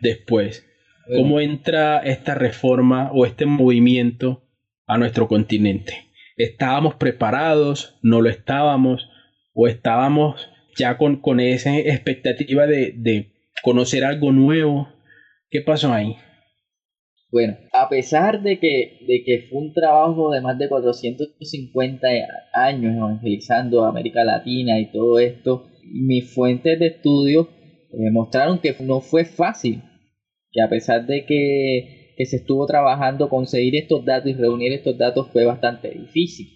después? 0.00 0.66
¿Cómo 1.06 1.40
entra 1.40 1.98
esta 1.98 2.34
reforma 2.34 3.10
o 3.12 3.26
este 3.26 3.44
movimiento 3.44 4.48
a 4.86 4.98
nuestro 4.98 5.28
continente? 5.28 6.10
¿Estábamos 6.36 6.94
preparados? 6.94 7.98
¿No 8.02 8.20
lo 8.20 8.30
estábamos? 8.30 9.08
¿O 9.54 9.68
estábamos 9.68 10.48
ya 10.76 10.96
con, 10.96 11.20
con 11.20 11.40
esa 11.40 11.76
expectativa 11.78 12.66
de, 12.66 13.28
conocer 13.62 14.04
algo 14.04 14.32
nuevo. 14.32 14.88
¿Qué 15.50 15.60
pasó 15.60 15.92
ahí? 15.92 16.16
Bueno, 17.30 17.56
a 17.72 17.88
pesar 17.88 18.42
de 18.42 18.58
que, 18.58 18.98
de 19.06 19.22
que 19.24 19.46
fue 19.48 19.60
un 19.60 19.72
trabajo 19.72 20.32
de 20.32 20.40
más 20.40 20.58
de 20.58 20.68
450 20.68 22.08
años 22.52 22.96
evangelizando 22.96 23.84
a 23.84 23.88
América 23.88 24.24
Latina 24.24 24.78
y 24.80 24.90
todo 24.90 25.18
esto, 25.18 25.70
mis 25.84 26.34
fuentes 26.34 26.78
de 26.78 26.88
estudio 26.88 27.48
eh, 27.92 28.10
mostraron 28.10 28.58
que 28.58 28.74
no 28.80 29.00
fue 29.00 29.24
fácil, 29.24 29.82
que 30.50 30.60
a 30.60 30.68
pesar 30.68 31.06
de 31.06 31.24
que, 31.24 31.98
se 32.24 32.36
estuvo 32.36 32.66
trabajando, 32.66 33.28
conseguir 33.28 33.74
estos 33.74 34.04
datos 34.04 34.30
y 34.30 34.34
reunir 34.34 34.72
estos 34.72 34.96
datos 34.96 35.28
fue 35.32 35.44
bastante 35.44 35.90
difícil. 35.90 36.46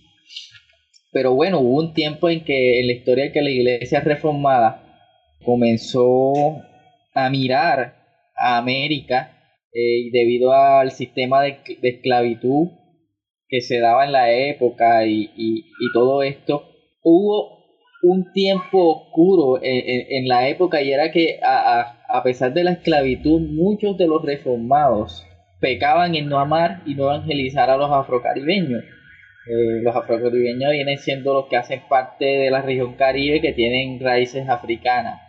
Pero 1.17 1.35
bueno, 1.35 1.61
hubo 1.61 1.79
un 1.79 1.95
tiempo 1.95 2.29
en 2.29 2.45
que 2.45 2.79
en 2.79 2.89
la 2.89 2.93
historia 2.93 3.25
de 3.25 3.33
que 3.33 3.41
la 3.41 3.49
iglesia 3.49 4.01
reformada 4.01 4.83
comenzó 5.43 6.61
a 7.15 7.31
mirar 7.31 7.95
a 8.37 8.59
América 8.59 9.33
eh, 9.73 10.11
debido 10.13 10.53
al 10.53 10.91
sistema 10.91 11.41
de, 11.41 11.57
esclavitud 11.83 12.69
que 13.49 13.63
se 13.63 13.81
daba 13.81 14.05
en 14.05 14.13
la 14.13 14.31
época 14.31 15.07
y, 15.07 15.65
todo 15.95 16.23
esto, 16.23 16.69
hubo 17.03 17.65
un 18.03 18.31
tiempo 18.35 19.07
oscuro 19.07 19.59
en, 19.63 20.29
la 20.29 20.51
época 20.51 20.83
y 20.83 20.93
era 20.93 21.13
que 21.13 21.41
a, 21.43 22.23
pesar 22.25 22.53
de 22.53 22.63
la 22.63 22.73
esclavitud, 22.73 23.41
muchos 23.41 23.97
de 23.97 24.07
los 24.07 24.23
reformados 24.23 25.27
pecaban 25.63 26.15
en 26.15 26.29
no 26.29 26.39
amar 26.39 26.83
y 26.85 26.95
no 26.95 27.05
evangelizar 27.05 27.71
a 27.71 27.79
los 27.79 27.91
afrocaribeños. 27.91 28.85
Eh, 29.49 29.81
los 29.83 29.95
afrocaribeños 29.95 30.73
vienen 30.73 30.99
siendo 30.99 31.33
los 31.33 31.47
que 31.47 31.57
hacen 31.57 31.83
parte 31.89 32.25
de 32.25 32.51
la 32.51 32.63
región 32.63 32.95
caribe 32.95 33.41
que 33.41 33.53
tienen 33.53 34.01
raíces 34.01 34.49
africanas. 34.49 35.21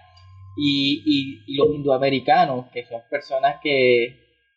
Y, 0.58 1.04
y, 1.46 1.56
los 1.56 1.76
indoamericanos, 1.76 2.66
que 2.72 2.84
son 2.86 3.02
personas 3.12 3.58
que, 3.62 4.16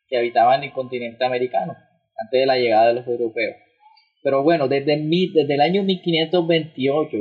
que 0.09 0.17
habitaban 0.17 0.64
el 0.64 0.73
continente 0.73 1.25
americano 1.25 1.76
antes 2.17 2.40
de 2.40 2.47
la 2.47 2.57
llegada 2.57 2.88
de 2.88 2.95
los 2.95 3.07
europeos. 3.07 3.57
Pero 4.23 4.43
bueno, 4.43 4.67
desde, 4.69 4.97
desde 4.97 5.55
el 5.55 5.61
año 5.61 5.83
1528, 5.83 7.17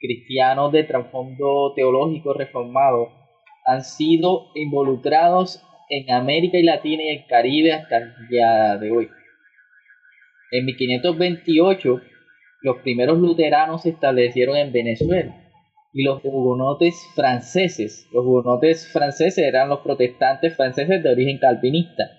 cristianos 0.00 0.72
de 0.72 0.84
trasfondo 0.84 1.74
teológico 1.74 2.32
reformado 2.32 3.08
han 3.66 3.82
sido 3.82 4.48
involucrados 4.54 5.62
en 5.88 6.12
América 6.12 6.58
y 6.58 6.62
Latina 6.62 7.02
y 7.04 7.08
el 7.08 7.26
Caribe 7.26 7.72
hasta 7.72 7.98
el 7.98 8.28
día 8.28 8.76
de 8.78 8.90
hoy. 8.90 9.08
En 10.50 10.64
1528, 10.66 12.00
los 12.62 12.76
primeros 12.78 13.18
luteranos 13.18 13.82
se 13.82 13.90
establecieron 13.90 14.56
en 14.56 14.72
Venezuela 14.72 15.34
y 15.92 16.02
los 16.02 16.20
hugonotes 16.24 16.94
franceses. 17.14 18.08
Los 18.12 18.24
hugonotes 18.24 18.88
franceses 18.92 19.38
eran 19.38 19.68
los 19.68 19.80
protestantes 19.80 20.56
franceses 20.56 21.02
de 21.02 21.10
origen 21.10 21.38
calvinista 21.38 22.10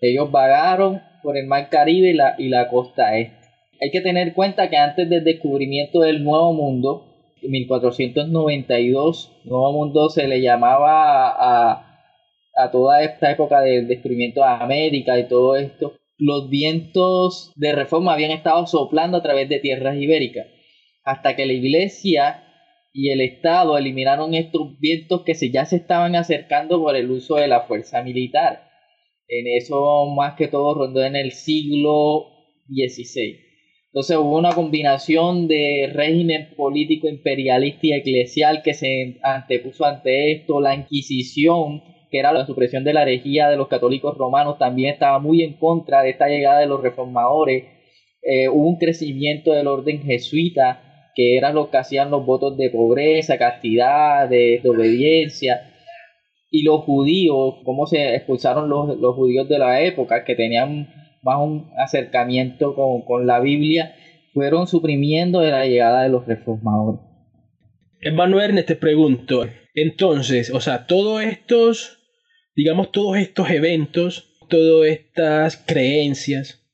ellos 0.00 0.30
vagaron 0.30 1.02
por 1.22 1.36
el 1.36 1.46
Mar 1.46 1.68
Caribe 1.68 2.10
y 2.10 2.14
la, 2.14 2.34
y 2.38 2.48
la 2.48 2.68
costa 2.68 3.16
este. 3.18 3.36
Hay 3.80 3.90
que 3.90 4.00
tener 4.00 4.28
en 4.28 4.34
cuenta 4.34 4.68
que 4.68 4.76
antes 4.76 5.08
del 5.08 5.24
descubrimiento 5.24 6.00
del 6.00 6.24
Nuevo 6.24 6.52
Mundo, 6.52 7.06
en 7.42 7.50
1492, 7.50 9.40
Nuevo 9.44 9.72
Mundo 9.72 10.08
se 10.08 10.26
le 10.26 10.40
llamaba 10.40 11.28
a, 11.30 12.06
a 12.54 12.70
toda 12.70 13.02
esta 13.02 13.30
época 13.30 13.60
del 13.60 13.88
descubrimiento 13.88 14.40
de 14.40 14.48
América 14.48 15.18
y 15.18 15.28
todo 15.28 15.56
esto, 15.56 15.94
los 16.20 16.50
vientos 16.50 17.52
de 17.56 17.72
reforma 17.72 18.12
habían 18.12 18.30
estado 18.30 18.66
soplando 18.66 19.16
a 19.16 19.22
través 19.22 19.48
de 19.48 19.58
tierras 19.58 19.96
ibéricas, 19.96 20.46
hasta 21.02 21.34
que 21.34 21.46
la 21.46 21.54
iglesia 21.54 22.44
y 22.92 23.10
el 23.10 23.20
Estado 23.20 23.78
eliminaron 23.78 24.34
estos 24.34 24.78
vientos 24.78 25.22
que 25.22 25.34
se, 25.34 25.50
ya 25.50 25.64
se 25.64 25.76
estaban 25.76 26.16
acercando 26.16 26.80
por 26.80 26.96
el 26.96 27.10
uso 27.10 27.36
de 27.36 27.48
la 27.48 27.62
fuerza 27.62 28.02
militar. 28.02 28.68
En 29.28 29.46
eso 29.46 30.06
más 30.06 30.34
que 30.34 30.48
todo 30.48 30.74
rondó 30.74 31.04
en 31.04 31.16
el 31.16 31.32
siglo 31.32 32.26
XVI. 32.68 33.38
Entonces 33.86 34.16
hubo 34.16 34.38
una 34.38 34.52
combinación 34.52 35.48
de 35.48 35.90
régimen 35.92 36.54
político 36.56 37.08
imperialista 37.08 37.86
y 37.86 37.92
eclesial 37.92 38.62
que 38.62 38.74
se 38.74 39.18
antepuso 39.22 39.84
ante 39.84 40.32
esto, 40.32 40.60
la 40.60 40.74
Inquisición, 40.74 41.82
que 42.10 42.18
era 42.18 42.32
la 42.32 42.46
supresión 42.46 42.84
de 42.84 42.92
la 42.92 43.02
herejía 43.02 43.48
de 43.48 43.56
los 43.56 43.68
católicos 43.68 44.16
romanos, 44.18 44.58
también 44.58 44.92
estaba 44.92 45.18
muy 45.18 45.42
en 45.42 45.54
contra 45.54 46.02
de 46.02 46.10
esta 46.10 46.28
llegada 46.28 46.60
de 46.60 46.66
los 46.66 46.82
reformadores. 46.82 47.64
Eh, 48.22 48.48
hubo 48.48 48.68
un 48.68 48.78
crecimiento 48.78 49.52
del 49.52 49.66
orden 49.66 50.02
jesuita, 50.02 51.10
que 51.14 51.36
eran 51.36 51.54
los 51.54 51.68
que 51.68 51.78
hacían 51.78 52.10
los 52.10 52.24
votos 52.24 52.56
de 52.56 52.70
pobreza, 52.70 53.38
castidad, 53.38 54.28
de 54.28 54.60
obediencia 54.64 55.70
y 56.50 56.62
los 56.62 56.82
judíos, 56.82 57.56
cómo 57.64 57.86
se 57.86 58.16
expulsaron 58.16 58.68
los, 58.68 58.98
los 58.98 59.14
judíos 59.14 59.48
de 59.48 59.58
la 59.58 59.80
época, 59.82 60.24
que 60.24 60.34
tenían 60.34 60.88
más 61.22 61.38
un 61.38 61.70
acercamiento 61.78 62.74
con, 62.74 63.02
con 63.02 63.26
la 63.26 63.40
Biblia, 63.40 63.94
fueron 64.34 64.66
suprimiendo 64.66 65.40
de 65.40 65.50
la 65.52 65.66
llegada 65.66 66.02
de 66.02 66.08
los 66.08 66.26
reformadores. 66.26 67.00
Ernest, 68.02 68.68
te 68.68 68.76
pregunto, 68.76 69.46
entonces, 69.74 70.50
o 70.50 70.60
sea, 70.60 70.86
todos 70.86 71.22
estos, 71.22 71.99
digamos, 72.54 72.92
todos 72.92 73.16
estos 73.18 73.50
eventos, 73.50 74.38
todas 74.48 74.88
estas 74.88 75.56
creencias, 75.56 76.66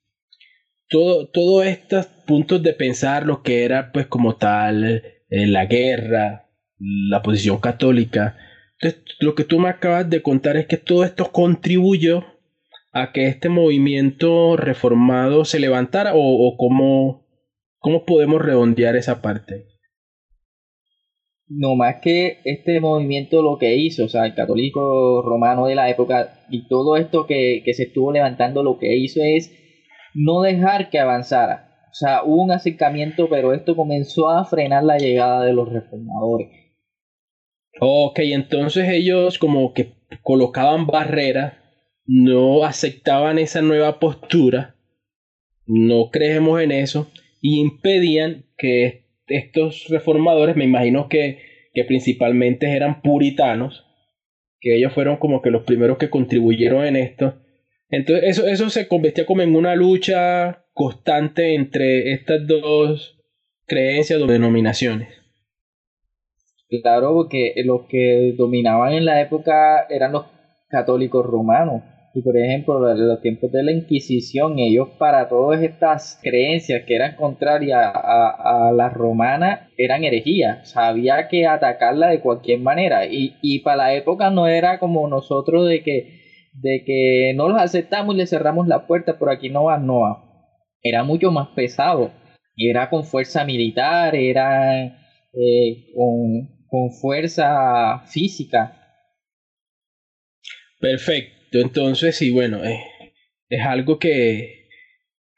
todo, 0.88 1.28
todos 1.28 1.66
estos 1.66 2.06
puntos 2.26 2.62
de 2.62 2.72
pensar 2.72 3.26
lo 3.26 3.42
que 3.42 3.64
era, 3.64 3.92
pues, 3.92 4.06
como 4.06 4.36
tal, 4.36 4.84
eh, 4.84 5.46
la 5.46 5.66
guerra, 5.66 6.50
la 6.78 7.22
posición 7.22 7.58
católica, 7.58 8.36
entonces, 8.78 9.02
lo 9.20 9.34
que 9.34 9.44
tú 9.44 9.58
me 9.58 9.68
acabas 9.68 10.08
de 10.08 10.22
contar 10.22 10.56
es 10.56 10.66
que 10.66 10.76
todo 10.76 11.04
esto 11.04 11.32
contribuyó 11.32 12.24
a 12.92 13.12
que 13.12 13.26
este 13.26 13.48
movimiento 13.48 14.56
reformado 14.56 15.44
se 15.44 15.60
levantara 15.60 16.12
o, 16.14 16.56
cómo, 16.58 17.26
cómo 17.78 18.04
podemos 18.04 18.42
redondear 18.42 18.96
esa 18.96 19.22
parte. 19.22 19.66
No 21.48 21.76
más 21.76 21.96
que 22.02 22.38
este 22.44 22.80
movimiento 22.80 23.40
lo 23.42 23.58
que 23.58 23.76
hizo, 23.76 24.04
o 24.04 24.08
sea, 24.08 24.26
el 24.26 24.34
católico 24.34 25.22
romano 25.22 25.66
de 25.66 25.76
la 25.76 25.88
época 25.88 26.40
y 26.50 26.66
todo 26.66 26.96
esto 26.96 27.26
que, 27.26 27.62
que 27.64 27.72
se 27.72 27.84
estuvo 27.84 28.10
levantando 28.10 28.62
lo 28.62 28.78
que 28.78 28.96
hizo 28.96 29.20
es 29.22 29.52
no 30.14 30.42
dejar 30.42 30.90
que 30.90 30.98
avanzara. 30.98 31.66
O 31.90 31.94
sea, 31.94 32.24
hubo 32.24 32.42
un 32.42 32.50
acercamiento, 32.50 33.28
pero 33.28 33.54
esto 33.54 33.76
comenzó 33.76 34.28
a 34.28 34.44
frenar 34.44 34.84
la 34.84 34.98
llegada 34.98 35.44
de 35.44 35.52
los 35.52 35.72
reformadores. 35.72 36.48
Ok, 37.80 38.18
entonces 38.20 38.88
ellos 38.88 39.38
como 39.38 39.72
que 39.72 39.94
colocaban 40.22 40.86
barreras, 40.86 41.54
no 42.06 42.64
aceptaban 42.64 43.38
esa 43.38 43.62
nueva 43.62 43.98
postura, 43.98 44.76
no 45.66 46.10
creemos 46.10 46.60
en 46.60 46.72
eso, 46.72 47.10
y 47.40 47.60
impedían 47.60 48.46
que 48.56 49.05
estos 49.26 49.86
reformadores, 49.88 50.56
me 50.56 50.64
imagino 50.64 51.08
que, 51.08 51.38
que 51.72 51.84
principalmente 51.84 52.74
eran 52.74 53.02
puritanos, 53.02 53.84
que 54.60 54.76
ellos 54.76 54.92
fueron 54.92 55.16
como 55.16 55.42
que 55.42 55.50
los 55.50 55.64
primeros 55.64 55.98
que 55.98 56.10
contribuyeron 56.10 56.84
en 56.86 56.96
esto. 56.96 57.34
Entonces 57.88 58.24
eso, 58.28 58.46
eso 58.46 58.70
se 58.70 58.88
convertía 58.88 59.26
como 59.26 59.42
en 59.42 59.54
una 59.54 59.74
lucha 59.74 60.64
constante 60.72 61.54
entre 61.54 62.12
estas 62.12 62.46
dos 62.46 63.18
creencias 63.66 64.20
o 64.20 64.26
denominaciones. 64.26 65.08
Claro, 66.82 67.14
porque 67.14 67.54
los 67.64 67.86
que 67.88 68.34
dominaban 68.36 68.92
en 68.92 69.04
la 69.04 69.20
época 69.20 69.86
eran 69.88 70.12
los 70.12 70.26
católicos 70.68 71.24
romanos. 71.24 71.82
Y 72.16 72.22
por 72.22 72.34
ejemplo, 72.34 72.90
en 72.90 73.08
los 73.08 73.20
tiempos 73.20 73.52
de 73.52 73.62
la 73.62 73.72
Inquisición, 73.72 74.58
ellos 74.58 74.88
para 74.98 75.28
todas 75.28 75.62
estas 75.62 76.18
creencias 76.22 76.84
que 76.86 76.94
eran 76.94 77.14
contrarias 77.14 77.78
a, 77.94 78.68
a 78.68 78.72
las 78.72 78.94
romanas 78.94 79.68
eran 79.76 80.02
herejías. 80.02 80.74
O 80.74 80.80
había 80.80 81.28
que 81.28 81.46
atacarla 81.46 82.08
de 82.08 82.22
cualquier 82.22 82.60
manera. 82.60 83.04
Y, 83.04 83.36
y 83.42 83.58
para 83.58 83.76
la 83.76 83.94
época 83.94 84.30
no 84.30 84.46
era 84.46 84.78
como 84.78 85.06
nosotros 85.08 85.68
de 85.68 85.82
que, 85.82 86.22
de 86.54 86.84
que 86.86 87.34
no 87.36 87.50
los 87.50 87.60
aceptamos 87.60 88.14
y 88.14 88.18
le 88.18 88.26
cerramos 88.26 88.66
la 88.66 88.86
puerta, 88.86 89.18
por 89.18 89.28
aquí 89.28 89.50
no 89.50 89.64
va, 89.64 89.76
no 89.76 90.00
va. 90.00 90.24
Era 90.82 91.04
mucho 91.04 91.30
más 91.30 91.48
pesado. 91.48 92.12
Era 92.56 92.88
con 92.88 93.04
fuerza 93.04 93.44
militar, 93.44 94.16
era 94.16 94.86
eh, 95.34 95.92
con 95.94 96.56
con 96.66 96.90
fuerza 96.92 98.00
física. 98.06 98.72
Perfecto, 100.80 101.35
entonces 101.52 102.16
sí, 102.16 102.30
bueno, 102.30 102.64
eh, 102.64 102.80
es 103.48 103.62
algo 103.64 103.98
que, 103.98 104.68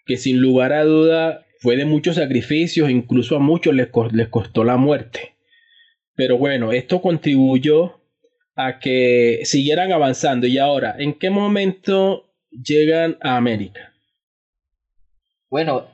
que 0.06 0.16
sin 0.16 0.40
lugar 0.40 0.72
a 0.72 0.84
duda 0.84 1.46
fue 1.60 1.76
de 1.76 1.84
muchos 1.84 2.16
sacrificios, 2.16 2.90
incluso 2.90 3.36
a 3.36 3.40
muchos 3.40 3.74
les, 3.74 3.88
les 4.12 4.28
costó 4.28 4.64
la 4.64 4.76
muerte. 4.76 5.36
Pero 6.14 6.38
bueno, 6.38 6.72
esto 6.72 7.00
contribuyó 7.00 8.00
a 8.56 8.80
que 8.80 9.40
siguieran 9.44 9.92
avanzando. 9.92 10.46
Y 10.46 10.58
ahora, 10.58 10.96
¿en 10.98 11.14
qué 11.14 11.30
momento 11.30 12.32
llegan 12.50 13.16
a 13.20 13.36
América? 13.36 13.92
Bueno, 15.48 15.86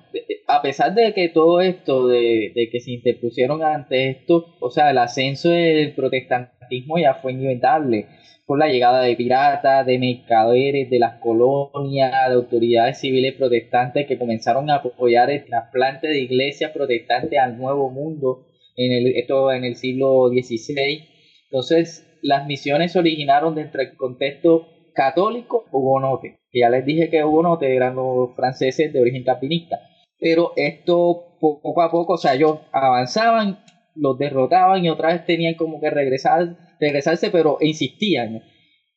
a 0.49 0.63
pesar 0.63 0.95
de 0.95 1.13
que 1.13 1.29
todo 1.29 1.61
esto, 1.61 2.09
de, 2.09 2.53
que 2.73 2.81
se 2.81 2.93
interpusieron 2.93 3.63
ante 3.63 4.09
esto, 4.09 4.57
o 4.61 4.71
sea, 4.71 4.91
el 4.91 4.99
ascenso 4.99 5.51
del 5.51 5.95
protestantismo 5.95 6.99
ya 6.99 7.15
fue 7.15 7.33
inevitable. 7.33 8.07
Por 8.47 8.59
la 8.59 8.69
llegada 8.69 9.03
de 9.03 9.17
piratas, 9.17 9.87
de 9.87 9.99
mercaderes, 9.99 10.91
de 10.91 10.99
las 10.99 11.21
colonias, 11.21 12.29
de 12.29 12.35
autoridades 12.35 12.99
civiles 12.99 13.35
protestantes 13.35 14.07
que 14.07 14.19
comenzaron 14.19 14.71
a 14.71 14.77
apoyar 14.77 15.31
el 15.31 15.45
trasplante 15.47 16.09
de 16.09 16.21
iglesias 16.21 16.73
protestantes 16.73 17.39
al 17.39 17.57
Nuevo 17.57 17.91
Mundo, 17.91 18.47
en 18.77 18.93
el, 18.93 19.17
esto 19.17 19.51
en 19.53 19.65
el 19.65 19.77
siglo 19.77 20.29
XVI. 20.29 21.09
Entonces, 21.45 22.07
las 22.23 22.47
misiones 22.47 22.93
se 22.93 22.99
originaron 22.99 23.55
dentro 23.55 23.81
del 23.81 23.97
contexto 23.97 24.69
católico 24.95 25.65
hugonote. 25.73 26.39
Ya 26.53 26.69
les 26.69 26.85
dije 26.85 27.11
que 27.11 27.25
hugonote 27.25 27.75
eran 27.75 27.97
los 27.97 28.35
franceses 28.37 28.93
de 28.93 29.01
origen 29.01 29.25
calvinista. 29.25 29.79
Pero 30.19 30.53
esto 30.57 31.37
poco 31.41 31.83
a 31.83 31.91
poco, 31.91 32.15
o 32.15 32.17
sea, 32.17 32.35
ellos 32.35 32.61
avanzaban, 32.73 33.59
los 33.95 34.19
derrotaban 34.19 34.85
y 34.85 34.89
otra 34.89 35.13
vez 35.13 35.27
tenían 35.27 35.55
como 35.55 35.81
que 35.81 35.91
regresar 35.91 36.57
regresarse, 36.81 37.31
pero 37.31 37.59
insistían. 37.61 38.43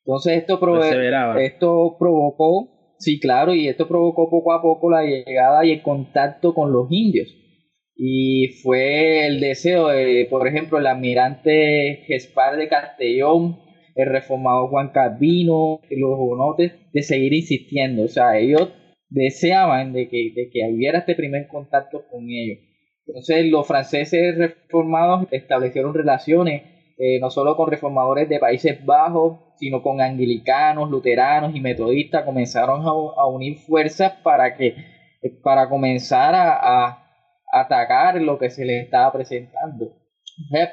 Entonces 0.05 0.38
esto, 0.38 0.60
esto 1.38 1.98
provocó, 2.00 2.96
sí, 2.98 3.19
claro, 3.19 3.53
y 3.53 3.67
esto 3.67 3.88
provocó 3.88 4.29
poco 4.29 4.53
a 4.53 4.62
poco 4.62 4.89
la 4.89 5.03
llegada 5.03 5.65
y 5.65 5.72
el 5.72 5.81
contacto 5.81 6.53
con 6.53 6.72
los 6.72 6.88
indios. 6.89 7.36
Y 7.96 8.50
fue 8.62 9.25
el 9.27 9.39
deseo 9.39 9.88
de, 9.88 10.27
por 10.29 10.48
ejemplo, 10.48 10.77
el 10.77 10.88
almirante 10.88 12.03
Gespar 12.05 12.55
de 12.55 12.69
Castellón, 12.69 13.60
el 13.96 14.10
reformador 14.10 14.69
Juan 14.69 14.91
Calvino, 14.93 15.81
los 15.89 16.12
hugonotes, 16.12 16.74
de 16.93 17.01
seguir 17.01 17.34
insistiendo. 17.34 18.03
O 18.03 18.07
sea, 18.07 18.38
ellos 18.38 18.69
deseaban 19.10 19.93
de 19.93 20.07
que, 20.07 20.31
de 20.36 20.50
que 20.51 20.62
hubiera 20.72 21.00
este 21.00 21.15
primer 21.15 21.48
contacto 21.48 22.05
con 22.10 22.29
ellos. 22.29 22.60
Entonces 23.07 23.46
los 23.48 23.65
franceses 23.67 24.38
reformados 24.38 25.27
establecieron 25.31 25.93
relaciones 25.93 26.76
eh, 26.99 27.19
no 27.19 27.29
solo 27.29 27.55
con 27.55 27.69
reformadores 27.69 28.27
de 28.27 28.39
Países 28.39 28.83
Bajos, 28.83 29.37
sino 29.57 29.83
con 29.83 30.01
anglicanos, 30.01 30.89
luteranos 30.89 31.55
y 31.55 31.61
metodistas, 31.61 32.25
comenzaron 32.25 32.81
a, 32.81 33.27
unir 33.27 33.57
fuerzas 33.59 34.13
para 34.23 34.57
que 34.57 34.75
eh, 35.21 35.29
para 35.43 35.69
comenzar 35.69 36.33
a, 36.35 37.03
atacar 37.53 38.19
lo 38.21 38.39
que 38.39 38.49
se 38.49 38.65
les 38.65 38.85
estaba 38.85 39.11
presentando. 39.13 39.93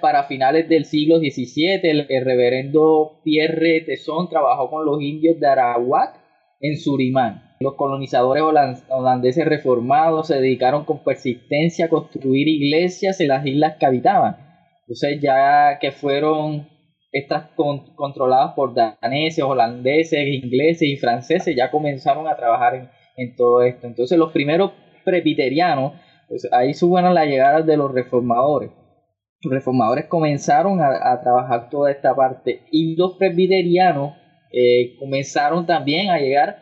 para 0.01 0.25
finales 0.25 0.67
del 0.69 0.87
siglo 0.87 1.19
XVII, 1.19 1.81
el, 1.83 2.07
reverendo 2.25 3.21
Pierre 3.23 3.83
Tesson 3.83 4.29
trabajó 4.31 4.71
con 4.71 4.87
los 4.87 5.03
indios 5.03 5.39
de 5.39 5.47
Arawak 5.47 6.19
en 6.61 6.79
Surimán. 6.79 7.55
Los 7.61 7.75
colonizadores 7.75 8.43
holandeses 8.89 9.45
reformados 9.45 10.29
se 10.29 10.37
dedicaron 10.37 10.85
con 10.85 11.05
persistencia 11.05 11.87
a 11.87 11.89
construir 11.91 12.49
iglesias 12.49 13.21
en 13.21 13.29
las 13.29 13.47
islas 13.47 13.77
que 13.79 13.87
habitaban 13.87 14.54
entonces 14.87 15.19
ya 15.21 15.79
que 15.81 15.91
fueron 15.93 16.69
estas 17.11 17.51
controladas 17.97 18.55
por 18.55 18.75
daneses, 18.75 19.43
holandeses, 19.43 20.27
ingleses 20.27 20.89
y 20.89 20.97
franceses, 20.97 21.55
ya 21.57 21.71
comenzaron 21.71 22.29
a 22.29 22.37
trabajar 22.37 22.91
en, 23.17 23.37
todo 23.37 23.63
esto. 23.63 23.87
Entonces 23.87 24.19
los 24.19 24.33
primeros 24.33 24.73
presbiterianos, 25.05 25.93
pues 26.29 26.49
ahí 26.53 26.75
suben 26.75 27.15
la 27.15 27.25
llegada 27.25 27.63
de 27.63 27.77
los 27.77 27.93
reformadores. 27.93 28.73
Los 29.43 29.55
reformadores 29.55 30.07
comenzaron 30.07 30.81
a, 30.81 31.21
trabajar 31.23 31.71
toda 31.71 31.91
esta 31.91 32.15
parte 32.15 32.63
y 32.73 32.97
los 32.97 33.17
presbiterianos 33.17 34.15
eh, 34.53 34.97
comenzaron 34.99 35.67
también 35.67 36.11
a 36.11 36.19
llegar 36.19 36.59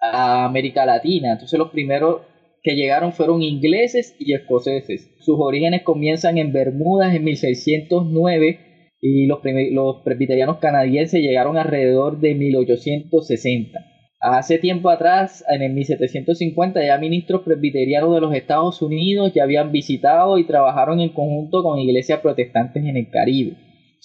a 0.00 0.44
América 0.44 0.86
Latina. 0.86 1.32
Entonces 1.32 1.58
los 1.58 1.70
primeros 1.70 2.22
que 2.68 2.76
llegaron 2.76 3.14
fueron 3.14 3.42
ingleses 3.42 4.14
y 4.18 4.34
escoceses. 4.34 5.10
Sus 5.20 5.36
orígenes 5.38 5.84
comienzan 5.84 6.36
en 6.36 6.52
Bermudas 6.52 7.14
en 7.14 7.24
1609 7.24 8.58
y 9.00 9.24
los, 9.24 9.38
los 9.72 10.02
presbiterianos 10.04 10.58
canadienses 10.58 11.22
llegaron 11.22 11.56
alrededor 11.56 12.20
de 12.20 12.34
1860. 12.34 13.78
Hace 14.20 14.58
tiempo 14.58 14.90
atrás, 14.90 15.42
en 15.48 15.62
el 15.62 15.72
1750, 15.72 16.84
ya 16.84 16.98
ministros 16.98 17.40
presbiterianos 17.40 18.14
de 18.14 18.20
los 18.20 18.34
Estados 18.34 18.82
Unidos 18.82 19.32
ya 19.34 19.44
habían 19.44 19.72
visitado 19.72 20.36
y 20.36 20.44
trabajaron 20.44 21.00
en 21.00 21.14
conjunto 21.14 21.62
con 21.62 21.78
iglesias 21.78 22.20
protestantes 22.20 22.84
en 22.84 22.98
el 22.98 23.08
Caribe. 23.08 23.56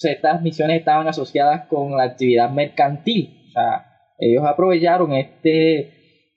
Estas 0.02 0.40
misiones 0.40 0.78
estaban 0.78 1.06
asociadas 1.06 1.66
con 1.66 1.98
la 1.98 2.04
actividad 2.04 2.48
mercantil. 2.48 3.28
O 3.48 3.50
sea, 3.50 3.84
ellos 4.18 4.42
aprovecharon 4.46 5.12
este 5.12 5.90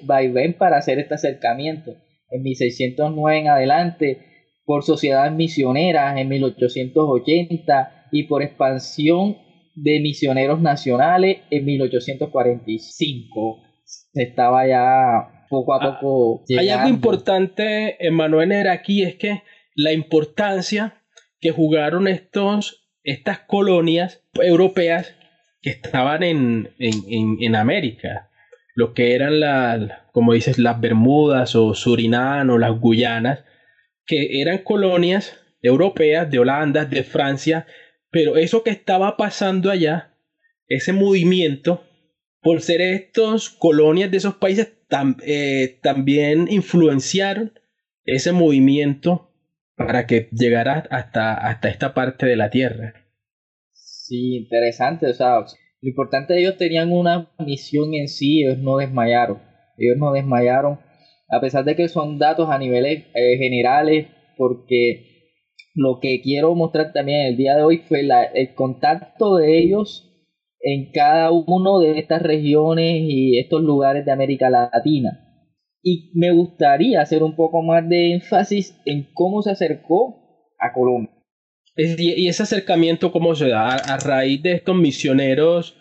vaivén 0.04 0.56
para 0.56 0.76
hacer 0.76 1.00
este 1.00 1.14
acercamiento 1.14 1.96
en 2.30 2.42
1609 2.42 3.40
en 3.40 3.48
adelante, 3.48 4.20
por 4.66 4.84
sociedades 4.84 5.32
misioneras 5.34 6.18
en 6.18 6.28
1880 6.28 8.08
y 8.12 8.24
por 8.24 8.44
expansión 8.44 9.38
de 9.76 10.00
misioneros 10.00 10.60
nacionales 10.60 11.38
en 11.50 11.66
1845. 11.66 13.64
Se 13.86 14.24
estaba 14.24 14.68
ya 14.68 15.46
poco 15.50 15.74
a 15.74 15.78
ah, 15.82 16.00
poco. 16.00 16.44
hay 16.58 16.70
algo 16.70 16.90
importante, 16.90 17.96
Emanuel, 18.06 18.52
era 18.52 18.74
aquí, 18.74 19.04
es 19.04 19.16
que 19.16 19.44
la 19.76 19.94
importancia 19.94 21.02
que 21.40 21.52
jugaron 21.52 22.08
estos, 22.08 22.90
estas 23.04 23.40
colonias 23.40 24.22
europeas 24.34 25.16
que 25.62 25.70
estaban 25.70 26.24
en, 26.24 26.70
en, 26.80 27.38
en 27.40 27.56
América 27.56 28.28
lo 28.78 28.94
que 28.94 29.16
eran 29.16 29.40
las, 29.40 29.92
como 30.18 30.34
dices, 30.34 30.58
las 30.58 30.82
Bermudas 30.82 31.54
o 31.54 31.76
Surinam 31.76 32.50
o 32.50 32.58
las 32.58 32.80
Guyanas, 32.80 33.46
que 34.04 34.42
eran 34.42 34.64
colonias 34.64 35.38
europeas 35.62 36.32
de 36.32 36.40
Holanda, 36.40 36.86
de 36.86 37.04
Francia, 37.04 37.68
pero 38.10 38.36
eso 38.36 38.64
que 38.64 38.72
estaba 38.72 39.16
pasando 39.16 39.70
allá, 39.70 40.18
ese 40.68 40.92
movimiento, 40.92 41.84
por 42.42 42.62
ser 42.62 42.82
estos 42.82 43.52
colonias 43.52 44.10
de 44.10 44.18
esos 44.18 44.34
países, 44.34 44.74
eh, 45.24 45.78
también 45.84 46.48
influenciaron 46.50 47.54
ese 48.04 48.32
movimiento 48.32 49.32
para 49.76 50.08
que 50.08 50.30
llegara 50.32 50.88
hasta, 50.90 51.36
hasta 51.36 51.70
esta 51.70 51.94
parte 51.94 52.26
de 52.26 52.38
la 52.38 52.50
Tierra. 52.50 53.06
Sí, 53.72 54.36
interesante, 54.38 55.06
o 55.06 55.14
sea, 55.14 55.42
lo 55.42 55.46
importante, 55.88 56.40
ellos 56.40 56.58
tenían 56.58 56.92
una 56.92 57.30
misión 57.38 57.94
en 57.94 58.08
sí, 58.08 58.42
ellos 58.42 58.58
no 58.58 58.78
desmayaron. 58.78 59.46
Ellos 59.78 59.98
no 59.98 60.12
desmayaron, 60.12 60.80
a 61.30 61.40
pesar 61.40 61.64
de 61.66 61.76
que 61.76 61.88
son 61.88 62.18
datos 62.18 62.50
a 62.50 62.58
niveles 62.58 63.06
eh, 63.14 63.38
generales, 63.38 64.08
porque 64.38 65.34
lo 65.76 66.00
que 66.00 66.22
quiero 66.22 66.56
mostrar 66.56 66.94
también 66.94 67.28
el 67.28 67.38
día 67.38 67.56
de 67.56 67.64
hoy 67.64 67.78
fue 67.80 68.04
la, 68.04 68.24
el 68.24 68.54
contacto 68.56 69.36
de 69.36 69.60
ellos 69.60 70.08
en 70.60 70.92
cada 70.92 71.32
uno 71.32 71.80
de 71.80 72.00
estas 72.00 72.22
regiones 72.22 73.02
y 73.02 73.38
estos 73.38 73.62
lugares 73.62 74.06
de 74.06 74.12
América 74.12 74.50
Latina. 74.50 75.24
Y 75.84 76.12
me 76.16 76.32
gustaría 76.32 77.02
hacer 77.02 77.24
un 77.24 77.36
poco 77.36 77.62
más 77.62 77.88
de 77.88 78.14
énfasis 78.14 78.80
en 78.86 79.08
cómo 79.14 79.42
se 79.42 79.52
acercó 79.52 80.52
a 80.60 80.74
Colombia. 80.74 81.14
Y 81.78 82.28
ese 82.28 82.42
acercamiento, 82.42 83.12
¿cómo 83.12 83.36
se 83.36 83.50
da? 83.50 83.76
A, 83.76 83.98
raíz 83.98 84.42
de 84.42 84.54
estos 84.54 84.76
misioneros, 84.76 85.78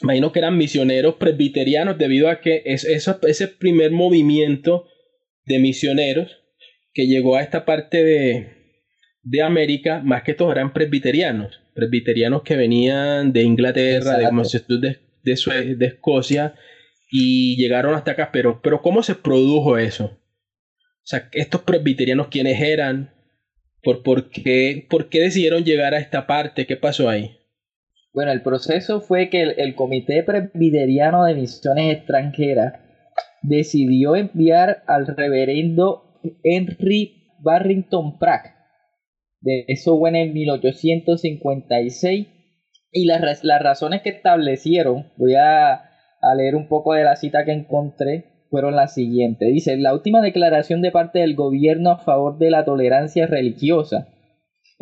imagino 0.00 0.32
que 0.32 0.38
eran 0.38 0.56
misioneros 0.56 1.16
presbiterianos, 1.16 1.98
debido 1.98 2.28
a 2.28 2.40
que 2.40 2.62
es, 2.64 2.84
ese 2.84 3.48
primer 3.48 3.90
movimiento 3.90 4.86
de 5.44 5.58
misioneros 5.58 6.38
que 6.94 7.06
llegó 7.06 7.36
a 7.36 7.42
esta 7.42 7.64
parte 7.64 8.02
de, 8.02 9.42
América, 9.42 10.00
más 10.04 10.22
que 10.22 10.34
todos 10.34 10.52
eran 10.52 10.72
presbiterianos, 10.72 11.60
presbiterianos 11.74 12.42
que 12.42 12.56
venían 12.56 13.32
de 13.32 13.42
Inglaterra, 13.42 14.18
de, 14.18 14.98
de, 15.22 15.74
de, 15.76 15.86
Escocia, 15.86 16.54
y 17.10 17.56
llegaron 17.56 17.94
hasta 17.94 18.12
acá. 18.12 18.30
Pero, 18.32 18.60
pero 18.62 18.82
¿cómo 18.82 19.02
se 19.02 19.14
produjo 19.14 19.78
eso? 19.78 20.04
O 20.04 21.06
sea, 21.06 21.28
estos 21.32 21.62
presbiterianos, 21.62 22.28
¿quiénes 22.28 22.60
eran? 22.60 23.12
por, 23.82 24.02
por, 24.02 24.30
qué, 24.30 24.86
por 24.88 25.08
qué 25.08 25.20
decidieron 25.20 25.64
llegar 25.64 25.94
a 25.94 25.98
esta 25.98 26.26
parte, 26.26 26.66
qué 26.66 26.76
pasó 26.76 27.08
ahí. 27.08 27.38
Bueno, 28.14 28.30
el 28.32 28.42
proceso 28.42 29.00
fue 29.00 29.30
que 29.30 29.42
el, 29.42 29.74
Comité 29.74 30.22
Presbiteriano 30.22 31.24
de 31.24 31.34
Misiones 31.34 31.96
Extranjeras 31.96 32.74
decidió 33.42 34.16
enviar 34.16 34.82
al 34.86 35.06
reverendo 35.06 36.20
Henry 36.44 37.38
Barrington 37.40 38.18
Pratt. 38.18 38.46
De 39.40 39.64
eso 39.66 39.98
fue 39.98 40.10
en 40.10 40.34
1856. 40.34 42.26
Y 42.94 43.06
las, 43.06 43.42
las 43.42 43.62
razones 43.62 44.02
que 44.02 44.10
establecieron, 44.10 45.10
voy 45.16 45.34
a, 45.36 45.72
a 45.72 46.34
leer 46.36 46.54
un 46.54 46.68
poco 46.68 46.92
de 46.92 47.04
la 47.04 47.16
cita 47.16 47.46
que 47.46 47.52
encontré, 47.52 48.26
fueron 48.50 48.76
las 48.76 48.92
siguientes. 48.92 49.48
Dice, 49.48 49.78
la 49.78 49.94
última 49.94 50.20
declaración 50.20 50.82
de 50.82 50.90
parte 50.90 51.20
del 51.20 51.34
gobierno 51.34 51.90
a 51.90 51.98
favor 51.98 52.36
de 52.36 52.50
la 52.50 52.66
tolerancia 52.66 53.26
religiosa, 53.26 54.08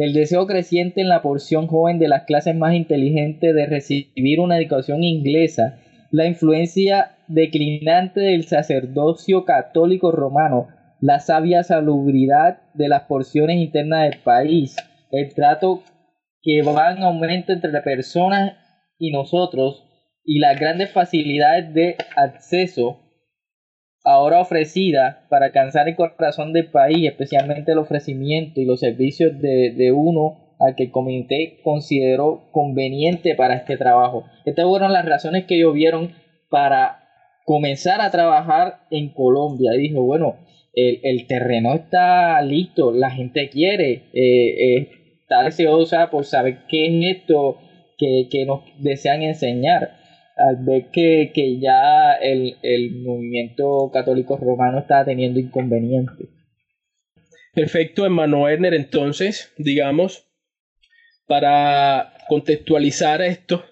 el 0.00 0.14
deseo 0.14 0.46
creciente 0.46 1.02
en 1.02 1.10
la 1.10 1.20
porción 1.20 1.66
joven 1.66 1.98
de 1.98 2.08
las 2.08 2.24
clases 2.24 2.56
más 2.56 2.74
inteligentes 2.74 3.54
de 3.54 3.66
recibir 3.66 4.40
una 4.40 4.56
educación 4.56 5.04
inglesa, 5.04 5.78
la 6.10 6.24
influencia 6.24 7.18
declinante 7.28 8.20
del 8.20 8.44
sacerdocio 8.44 9.44
católico 9.44 10.10
romano, 10.10 10.68
la 11.02 11.20
sabia 11.20 11.62
salubridad 11.64 12.62
de 12.72 12.88
las 12.88 13.02
porciones 13.02 13.58
internas 13.58 14.08
del 14.08 14.20
país, 14.20 14.74
el 15.10 15.34
trato 15.34 15.82
que 16.40 16.62
va 16.62 16.92
en 16.92 17.02
aumento 17.02 17.52
entre 17.52 17.70
personas 17.82 18.54
y 18.98 19.12
nosotros 19.12 19.84
y 20.24 20.38
las 20.38 20.58
grandes 20.58 20.90
facilidades 20.92 21.74
de 21.74 21.96
acceso 22.16 23.09
ahora 24.04 24.40
ofrecidas 24.40 25.16
para 25.28 25.46
alcanzar 25.46 25.88
el 25.88 25.96
corazón 25.96 26.52
del 26.52 26.70
país, 26.70 27.08
especialmente 27.08 27.72
el 27.72 27.78
ofrecimiento 27.78 28.60
y 28.60 28.64
los 28.64 28.80
servicios 28.80 29.38
de, 29.40 29.72
de 29.76 29.92
uno 29.92 30.54
al 30.58 30.74
que 30.74 30.84
el 30.84 30.90
comité 30.90 31.58
consideró 31.64 32.48
conveniente 32.52 33.34
para 33.34 33.54
este 33.54 33.76
trabajo. 33.76 34.24
Estas 34.44 34.66
fueron 34.66 34.92
las 34.92 35.06
razones 35.06 35.44
que 35.46 35.56
ellos 35.56 35.74
vieron 35.74 36.12
para 36.50 37.00
comenzar 37.44 38.00
a 38.00 38.10
trabajar 38.10 38.80
en 38.90 39.08
Colombia. 39.08 39.72
Dijo, 39.72 40.02
bueno, 40.02 40.36
el, 40.74 41.00
el 41.02 41.26
terreno 41.26 41.74
está 41.74 42.40
listo, 42.42 42.92
la 42.92 43.10
gente 43.10 43.48
quiere, 43.48 44.04
eh, 44.12 44.76
eh, 44.76 44.88
está 45.22 45.44
deseosa 45.44 46.10
por 46.10 46.24
saber 46.24 46.66
qué 46.68 46.86
es 46.86 47.16
esto 47.16 47.58
que, 47.96 48.28
que 48.30 48.44
nos 48.44 48.60
desean 48.78 49.22
enseñar 49.22 49.99
al 50.48 50.64
ver 50.64 50.90
que, 50.90 51.32
que 51.34 51.60
ya 51.60 52.14
el, 52.14 52.56
el, 52.62 53.02
movimiento 53.02 53.90
católico 53.92 54.36
romano 54.36 54.78
está 54.78 55.04
teniendo 55.04 55.38
inconvenientes. 55.38 56.28
Perfecto, 57.54 58.06
Emmanuel 58.06 58.64
entonces, 58.64 59.52
digamos, 59.58 60.26
para 61.26 62.14
contextualizar 62.28 63.22
esto, 63.22 63.64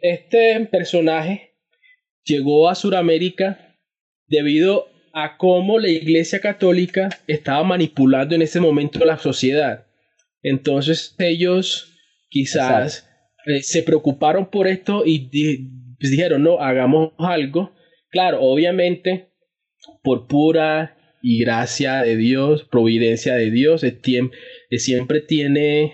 este 0.00 0.66
personaje 0.70 1.52
llegó 2.24 2.68
a 2.68 2.74
Sudamérica 2.74 3.76
debido 4.26 4.88
a 5.12 5.36
cómo 5.36 5.78
la 5.78 5.88
Iglesia 5.88 6.40
Católica 6.40 7.10
estaba 7.26 7.62
manipulando 7.64 8.34
en 8.34 8.42
ese 8.42 8.60
momento 8.60 9.04
la 9.04 9.18
sociedad. 9.18 9.86
Entonces 10.42 11.14
ellos 11.18 11.92
quizás 12.28 13.08
eh, 13.46 13.62
se 13.62 13.82
preocuparon 13.82 14.50
por 14.50 14.66
esto 14.66 15.02
y 15.04 15.28
pues 16.02 16.10
dijeron, 16.10 16.42
no, 16.42 16.58
hagamos 16.58 17.12
algo. 17.16 17.72
Claro, 18.10 18.40
obviamente, 18.40 19.28
por 20.02 20.26
pura 20.26 20.96
y 21.22 21.38
gracia 21.38 22.02
de 22.02 22.16
Dios, 22.16 22.64
providencia 22.64 23.36
de 23.36 23.52
Dios, 23.52 23.84
siempre 24.78 25.20
tiene 25.20 25.92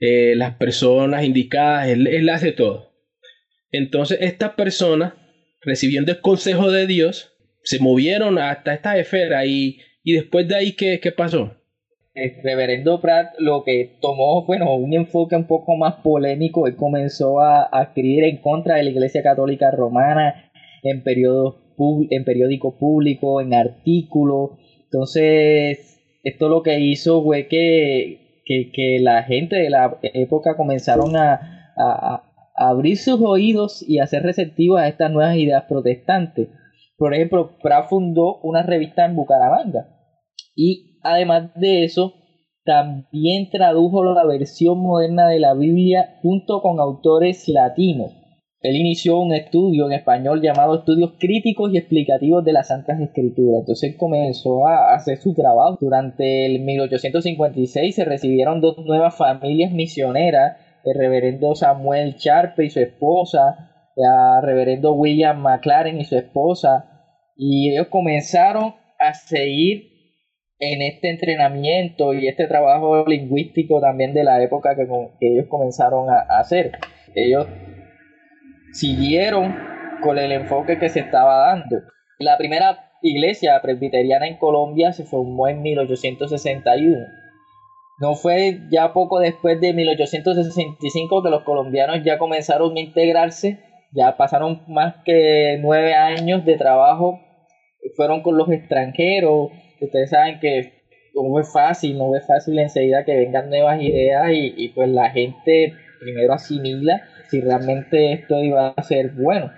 eh, 0.00 0.32
las 0.34 0.56
personas 0.56 1.24
indicadas, 1.24 1.88
él, 1.88 2.26
hace 2.30 2.52
todo. 2.52 2.94
Entonces, 3.70 4.16
esta 4.22 4.56
persona, 4.56 5.14
recibiendo 5.60 6.10
el 6.10 6.22
consejo 6.22 6.72
de 6.72 6.86
Dios, 6.86 7.34
se 7.64 7.80
movieron 7.80 8.38
hasta 8.38 8.72
esta 8.72 8.96
esfera 8.96 9.44
y, 9.44 9.78
y 10.02 10.14
después 10.14 10.48
de 10.48 10.56
ahí, 10.56 10.72
¿qué, 10.72 11.00
qué 11.00 11.12
pasó? 11.12 11.54
El 12.14 12.32
reverendo 12.42 13.00
Pratt 13.00 13.34
lo 13.38 13.64
que 13.64 13.96
tomó 14.00 14.46
bueno, 14.46 14.74
un 14.76 14.94
enfoque 14.94 15.34
un 15.34 15.46
poco 15.46 15.76
más 15.76 15.96
polémico, 15.96 16.66
él 16.66 16.76
comenzó 16.76 17.40
a, 17.40 17.68
a 17.72 17.82
escribir 17.82 18.24
en 18.24 18.38
contra 18.38 18.76
de 18.76 18.84
la 18.84 18.90
Iglesia 18.90 19.22
Católica 19.22 19.70
Romana 19.72 20.50
en, 20.82 21.02
en 21.04 22.24
periódico 22.24 22.78
público, 22.78 23.40
en 23.40 23.54
artículos. 23.54 24.50
Entonces, 24.84 26.00
esto 26.22 26.48
lo 26.48 26.62
que 26.62 26.78
hizo 26.78 27.22
fue 27.24 27.48
que, 27.48 28.42
que, 28.44 28.70
que 28.72 29.00
la 29.00 29.24
gente 29.24 29.56
de 29.56 29.70
la 29.70 29.98
época 30.02 30.56
comenzaron 30.56 31.16
a, 31.16 31.72
a, 31.76 32.22
a 32.56 32.68
abrir 32.68 32.96
sus 32.96 33.20
oídos 33.20 33.84
y 33.86 33.98
a 33.98 34.06
ser 34.06 34.22
receptivos 34.22 34.80
a 34.80 34.86
estas 34.86 35.10
nuevas 35.10 35.36
ideas 35.36 35.64
protestantes. 35.68 36.48
Por 36.96 37.12
ejemplo, 37.12 37.58
Pratt 37.60 37.88
fundó 37.88 38.36
una 38.42 38.62
revista 38.62 39.04
en 39.04 39.16
Bucaramanga 39.16 39.88
y 40.54 40.93
Además 41.04 41.50
de 41.54 41.84
eso, 41.84 42.14
también 42.64 43.50
tradujo 43.50 44.02
la 44.04 44.24
versión 44.24 44.78
moderna 44.78 45.28
de 45.28 45.38
la 45.38 45.52
Biblia 45.52 46.16
junto 46.22 46.62
con 46.62 46.80
autores 46.80 47.46
latinos. 47.46 48.16
Él 48.62 48.76
inició 48.76 49.18
un 49.18 49.34
estudio 49.34 49.84
en 49.84 49.92
español 49.92 50.40
llamado 50.40 50.76
Estudios 50.76 51.12
Críticos 51.18 51.70
y 51.70 51.76
Explicativos 51.76 52.42
de 52.42 52.54
las 52.54 52.68
Santas 52.68 52.98
Escrituras. 52.98 53.60
Entonces 53.60 53.94
comenzó 53.98 54.66
a 54.66 54.94
hacer 54.94 55.18
su 55.18 55.34
trabajo. 55.34 55.76
Durante 55.78 56.46
el 56.46 56.60
1856 56.60 57.94
se 57.94 58.04
recibieron 58.06 58.62
dos 58.62 58.78
nuevas 58.78 59.14
familias 59.14 59.70
misioneras, 59.70 60.56
el 60.84 60.98
reverendo 60.98 61.54
Samuel 61.54 62.16
Charpe 62.16 62.64
y 62.64 62.70
su 62.70 62.80
esposa, 62.80 63.90
el 63.94 64.42
reverendo 64.42 64.94
William 64.94 65.42
McLaren 65.42 66.00
y 66.00 66.04
su 66.04 66.16
esposa, 66.16 66.86
y 67.36 67.72
ellos 67.72 67.88
comenzaron 67.88 68.74
a 68.98 69.12
seguir 69.12 69.93
en 70.72 70.82
este 70.82 71.10
entrenamiento 71.10 72.14
y 72.14 72.26
este 72.26 72.46
trabajo 72.46 73.04
lingüístico 73.06 73.80
también 73.80 74.14
de 74.14 74.24
la 74.24 74.42
época 74.42 74.74
que, 74.74 74.86
ellos 75.20 75.46
comenzaron 75.48 76.08
a, 76.10 76.38
hacer. 76.38 76.72
Ellos 77.14 77.46
siguieron 78.72 79.54
con 80.02 80.18
el 80.18 80.32
enfoque 80.32 80.78
que 80.78 80.88
se 80.88 81.00
estaba 81.00 81.48
dando. 81.48 81.80
La 82.18 82.38
primera 82.38 82.90
iglesia 83.02 83.60
presbiteriana 83.60 84.26
en 84.26 84.38
Colombia 84.38 84.92
se 84.92 85.04
formó 85.04 85.48
en 85.48 85.62
1861. 85.62 86.98
No 88.00 88.14
fue 88.14 88.60
ya 88.72 88.92
poco 88.92 89.20
después 89.20 89.60
de 89.60 89.72
1865 89.72 91.22
que 91.22 91.30
los 91.30 91.44
colombianos 91.44 92.02
ya 92.02 92.18
comenzaron 92.18 92.76
a 92.76 92.80
integrarse, 92.80 93.60
ya 93.92 94.16
pasaron 94.16 94.62
más 94.66 94.96
que 95.04 95.58
nueve 95.60 95.94
años 95.94 96.44
de 96.44 96.56
trabajo, 96.56 97.20
fueron 97.96 98.22
con 98.22 98.36
los 98.36 98.50
extranjeros, 98.50 99.50
ustedes 99.80 100.10
saben 100.10 100.40
que 100.40 100.84
no 101.14 101.38
es 101.38 101.52
fácil, 101.52 101.98
no 101.98 102.14
es 102.16 102.26
fácil 102.26 102.58
enseguida 102.58 103.04
que 103.04 103.16
vengan 103.16 103.48
nuevas 103.48 103.80
ideas 103.80 104.30
y, 104.32 104.68
pues 104.68 104.88
la 104.88 105.10
gente 105.10 105.72
primero 106.00 106.34
asimila 106.34 107.02
si 107.28 107.40
realmente 107.40 108.12
esto 108.12 108.42
iba 108.42 108.74
a 108.76 108.82
ser 108.82 109.12
bueno. 109.12 109.50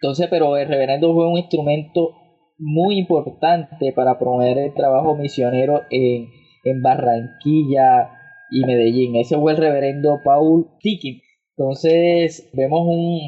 Entonces, 0.00 0.28
pero 0.30 0.56
el 0.56 0.68
reverendo 0.68 1.12
fue 1.14 1.28
un 1.28 1.38
instrumento 1.38 2.10
muy 2.58 2.98
importante 2.98 3.92
para 3.92 4.18
promover 4.18 4.58
el 4.58 4.74
trabajo 4.74 5.16
misionero 5.16 5.82
en, 5.90 6.28
en 6.64 6.82
Barranquilla 6.82 8.10
y 8.50 8.64
Medellín. 8.64 9.16
Ese 9.16 9.36
fue 9.36 9.52
el 9.52 9.58
reverendo 9.58 10.20
Paul 10.24 10.68
Tiki. 10.80 11.22
Entonces, 11.56 12.50
vemos 12.52 12.80
un, 12.86 13.20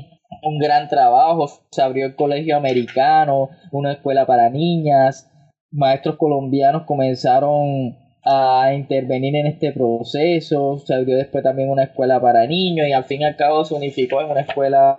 un 0.42 0.59
gran 0.59 0.88
trabajo. 0.88 1.47
Se 1.70 1.83
abrió 1.83 2.07
el 2.07 2.16
colegio 2.16 2.57
americano, 2.57 3.51
una 3.73 3.92
escuela 3.92 4.27
para 4.27 4.51
niñas, 4.51 5.31
maestros 5.75 6.17
colombianos 6.17 6.85
comenzaron 6.85 7.97
a 8.25 8.73
intervenir 8.75 9.37
en 9.37 9.47
este 9.47 9.73
proceso, 9.73 10.79
se 10.79 10.95
abrió 10.95 11.17
después 11.17 11.45
también 11.45 11.69
una 11.69 11.85
escuela 11.85 12.21
para 12.21 12.47
niños 12.47 12.89
y 12.89 12.93
al 12.93 13.05
fin 13.05 13.21
y 13.21 13.25
al 13.25 13.37
cabo 13.37 13.65
se 13.65 13.75
unificó 13.75 14.23
en 14.23 14.31
una 14.31 14.41
escuela 14.41 14.97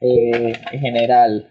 eh, 0.00 0.52
general. 0.72 1.48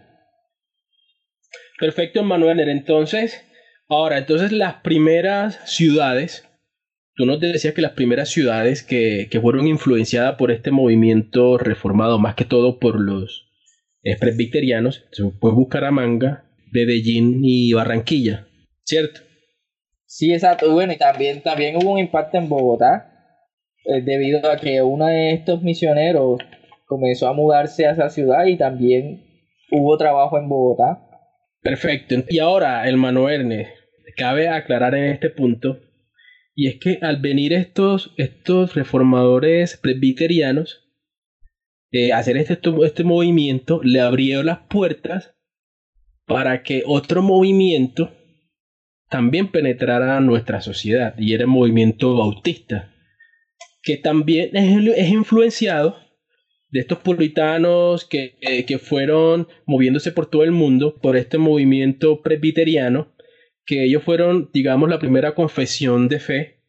Perfecto, 1.80 2.22
Manuel. 2.22 2.60
Entonces, 2.60 3.42
ahora, 3.88 4.18
entonces 4.18 4.52
las 4.52 4.74
primeras 4.82 5.58
ciudades, 5.64 6.46
tú 7.16 7.26
nos 7.26 7.40
decías 7.40 7.74
que 7.74 7.82
las 7.82 7.92
primeras 7.92 8.28
ciudades 8.28 8.82
que, 8.82 9.28
que 9.30 9.40
fueron 9.40 9.66
influenciadas 9.66 10.36
por 10.36 10.52
este 10.52 10.70
movimiento 10.70 11.58
reformado, 11.58 12.18
más 12.18 12.34
que 12.34 12.44
todo 12.44 12.78
por 12.78 13.00
los 13.00 13.46
presbiterianos, 14.20 15.04
fue 15.40 15.52
Bucaramanga, 15.52 16.44
Medellín 16.70 17.40
y 17.42 17.72
Barranquilla. 17.72 18.46
¿Cierto? 18.90 19.20
Sí, 20.04 20.32
exacto. 20.32 20.70
Bueno, 20.72 20.92
y 20.92 20.96
también, 20.96 21.40
también 21.40 21.76
hubo 21.76 21.92
un 21.92 21.98
impacto 21.98 22.36
en 22.36 22.48
Bogotá, 22.48 23.06
eh, 23.84 24.02
debido 24.02 24.50
a 24.50 24.56
que 24.56 24.82
uno 24.82 25.06
de 25.06 25.32
estos 25.32 25.62
misioneros 25.62 26.40
comenzó 26.86 27.28
a 27.28 27.32
mudarse 27.32 27.86
a 27.86 27.92
esa 27.92 28.10
ciudad 28.10 28.44
y 28.46 28.58
también 28.58 29.24
hubo 29.70 29.96
trabajo 29.96 30.36
en 30.38 30.48
Bogotá. 30.48 31.06
Perfecto. 31.62 32.16
Y 32.28 32.40
ahora, 32.40 32.86
hermano 32.88 33.28
Ernest, 33.28 33.70
cabe 34.16 34.48
aclarar 34.48 34.94
en 34.96 35.04
este 35.12 35.30
punto, 35.30 35.78
y 36.56 36.66
es 36.66 36.80
que 36.80 36.98
al 37.00 37.18
venir 37.18 37.52
estos, 37.52 38.12
estos 38.16 38.74
reformadores 38.74 39.76
presbiterianos, 39.76 40.88
eh, 41.92 42.12
hacer 42.12 42.36
este, 42.36 42.58
este 42.84 43.04
movimiento, 43.04 43.80
le 43.82 44.00
abrieron 44.00 44.46
las 44.46 44.58
puertas 44.68 45.34
para 46.26 46.62
que 46.62 46.82
otro 46.86 47.22
movimiento 47.22 48.10
también 49.10 49.48
penetrara 49.48 50.20
nuestra 50.20 50.60
sociedad 50.60 51.14
y 51.18 51.34
era 51.34 51.42
el 51.42 51.48
movimiento 51.48 52.16
bautista, 52.16 52.94
que 53.82 53.96
también 53.96 54.56
es, 54.56 55.08
influenciado 55.10 55.96
de 56.70 56.80
estos 56.80 56.98
puritanos 56.98 58.04
que, 58.04 58.36
eh, 58.40 58.64
que, 58.64 58.78
fueron 58.78 59.48
moviéndose 59.66 60.12
por 60.12 60.30
todo 60.30 60.44
el 60.44 60.52
mundo 60.52 60.94
por 61.02 61.16
este 61.16 61.38
movimiento 61.38 62.22
presbiteriano, 62.22 63.12
que 63.66 63.84
ellos 63.84 64.04
fueron, 64.04 64.50
digamos, 64.52 64.88
la 64.88 65.00
primera 65.00 65.34
confesión 65.34 66.08
de 66.08 66.20
fe, 66.20 66.60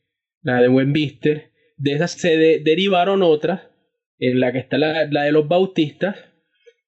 la 0.42 0.62
de 0.62 0.68
Westminster, 0.68 1.52
de 1.78 1.94
esas 1.94 2.12
se 2.12 2.38
derivaron 2.64 3.22
otras, 3.22 3.62
en 4.18 4.40
la 4.40 4.52
que 4.52 4.60
está 4.60 4.80
la, 4.80 5.06
la 5.06 5.24
de 5.24 5.32
los 5.32 5.48
bautistas, 5.48 6.16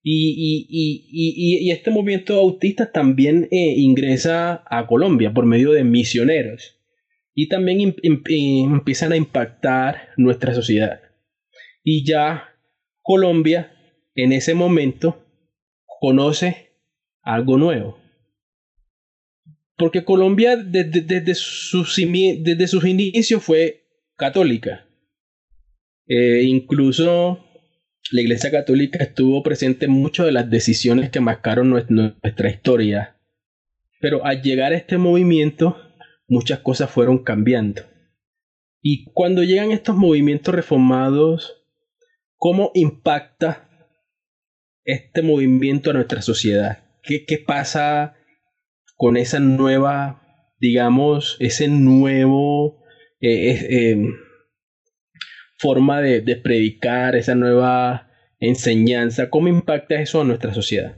y, 0.05 0.67
y, 0.69 1.65
y, 1.65 1.71
este 1.71 1.89
movimiento 1.89 2.37
autista 2.37 2.91
también 2.91 3.47
eh, 3.51 3.75
ingresa 3.77 4.63
a 4.69 4.85
Colombia 4.85 5.33
por 5.33 5.45
medio 5.45 5.71
de 5.71 5.85
misioneros 5.85 6.77
y 7.33 7.47
también 7.47 7.95
empiezan 8.03 9.13
a 9.13 9.15
impactar 9.15 10.09
nuestra 10.17 10.53
sociedad. 10.53 10.99
Y 11.83 12.05
ya 12.05 12.49
Colombia 13.01 13.71
en 14.15 14.33
ese 14.33 14.53
momento 14.53 15.25
conoce 15.99 16.73
algo 17.21 17.57
nuevo. 17.57 17.97
Porque 19.77 20.03
Colombia 20.03 20.57
desde, 20.57 21.01
desde, 21.01 21.33
sus, 21.33 21.95
desde 21.95 22.67
sus 22.67 22.85
inicios 22.85 23.41
fue 23.41 23.85
católica. 24.15 24.85
Eh, 26.07 26.43
incluso 26.43 27.42
la 28.11 28.21
Iglesia 28.21 28.51
Católica 28.51 29.03
estuvo 29.03 29.41
presente 29.43 29.85
en 29.85 29.91
muchas 29.91 30.25
de 30.25 30.31
las 30.31 30.49
decisiones 30.49 31.09
que 31.09 31.19
marcaron 31.19 31.69
nuestra 31.69 32.49
historia. 32.49 33.17
Pero 33.99 34.25
al 34.25 34.41
llegar 34.41 34.73
a 34.73 34.77
este 34.77 34.97
movimiento, 34.97 35.77
muchas 36.27 36.59
cosas 36.59 36.89
fueron 36.89 37.23
cambiando. 37.23 37.83
Y 38.81 39.05
cuando 39.13 39.43
llegan 39.43 39.71
estos 39.71 39.95
movimientos 39.95 40.53
reformados, 40.53 41.63
¿cómo 42.35 42.71
impacta 42.73 43.69
este 44.83 45.21
movimiento 45.21 45.89
a 45.89 45.93
nuestra 45.93 46.21
sociedad? 46.21 46.83
¿Qué, 47.01 47.25
qué 47.25 47.37
pasa 47.37 48.15
con 48.97 49.15
esa 49.15 49.39
nueva, 49.39 50.21
digamos, 50.59 51.37
ese 51.39 51.69
nuevo 51.69 52.83
eh, 53.21 53.91
em, 53.91 54.13
forma 55.63 56.01
de, 56.01 56.19
de 56.19 56.35
predicar, 56.35 57.15
esa 57.15 57.35
nueva 57.35 58.09
enseñanza? 58.41 59.29
¿Cómo 59.29 59.47
impacta 59.47 59.95
eso 59.95 60.19
a 60.19 60.25
nuestra 60.25 60.53
sociedad? 60.53 60.97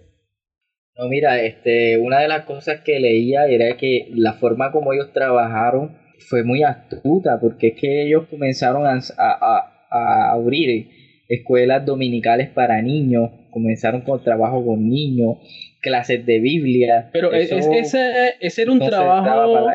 No, 0.97 1.07
mira, 1.07 1.41
este, 1.41 1.97
una 1.97 2.21
de 2.21 2.27
las 2.27 2.45
cosas 2.45 2.81
que 2.81 2.99
leía 2.99 3.45
era 3.45 3.77
que 3.77 4.07
la 4.15 4.33
forma 4.33 4.71
como 4.71 4.91
ellos 4.93 5.13
trabajaron 5.13 5.97
fue 6.29 6.43
muy 6.43 6.63
astuta, 6.63 7.39
porque 7.39 7.67
es 7.67 7.73
que 7.79 8.07
ellos 8.07 8.27
comenzaron 8.29 8.87
a, 8.87 8.99
a, 9.17 10.31
abrir 10.31 10.89
escuelas 11.27 11.85
dominicales 11.85 12.49
para 12.49 12.81
niños, 12.81 13.29
comenzaron 13.51 14.01
con 14.01 14.23
trabajo 14.23 14.65
con 14.65 14.89
niños, 14.89 15.37
clases 15.81 16.25
de 16.25 16.39
Biblia. 16.39 17.09
Pero 17.13 17.31
ese, 17.33 17.59
ese, 18.39 18.61
era 18.61 18.71
un 18.71 18.79
trabajo, 18.79 19.69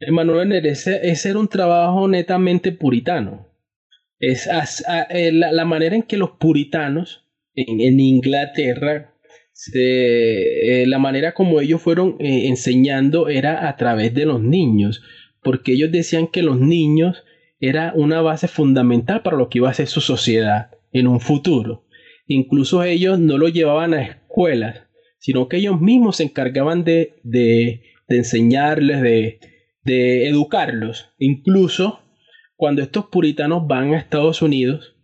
Emanuel, 0.00 0.52
ese, 0.66 1.00
ese, 1.08 1.30
era 1.30 1.38
un 1.38 1.48
trabajo 1.48 2.08
netamente 2.08 2.72
puritano. 2.72 3.53
Es 4.30 4.48
eh, 5.10 5.32
la, 5.32 5.52
la, 5.52 5.64
manera 5.64 5.96
en 5.96 6.02
que 6.02 6.16
los 6.16 6.32
puritanos 6.32 7.24
en, 7.54 7.80
en 7.80 8.00
Inglaterra 8.00 9.14
eh, 9.72 10.84
la 10.88 10.98
manera 10.98 11.32
como 11.32 11.60
ellos 11.60 11.80
fueron 11.80 12.16
eh, 12.18 12.48
enseñando 12.48 13.28
era 13.28 13.68
a 13.68 13.76
través 13.76 14.12
de 14.12 14.26
los 14.26 14.42
niños, 14.42 15.02
porque 15.42 15.72
ellos 15.72 15.92
decían 15.92 16.26
que 16.26 16.42
los 16.42 16.58
niños 16.58 17.24
era 17.60 17.92
una 17.94 18.20
base 18.20 18.48
fundamental 18.48 19.22
para 19.22 19.36
lo 19.36 19.48
que 19.48 19.58
iba 19.58 19.70
a 19.70 19.74
ser 19.74 19.86
su 19.86 20.00
sociedad 20.00 20.70
en 20.92 21.06
un 21.06 21.20
futuro. 21.20 21.84
Incluso 22.26 22.82
ellos 22.82 23.18
no 23.18 23.38
lo 23.38 23.48
llevaban 23.48 23.94
a 23.94 24.02
escuelas, 24.02 24.82
sino 25.18 25.48
que 25.48 25.58
ellos 25.58 25.80
mismos 25.80 26.16
se 26.16 26.24
encargaban 26.24 26.84
de, 26.84 27.14
de, 27.22 27.82
de 28.08 28.16
enseñarles, 28.16 29.02
de, 29.02 29.38
de 29.84 30.28
educarlos. 30.28 31.10
Incluso 31.18 32.00
cuando 32.56 32.82
estos 32.82 33.06
puritanos 33.06 33.66
van 33.66 33.94
a 33.94 33.98
Estados 33.98 34.42
Unidos, 34.42 34.96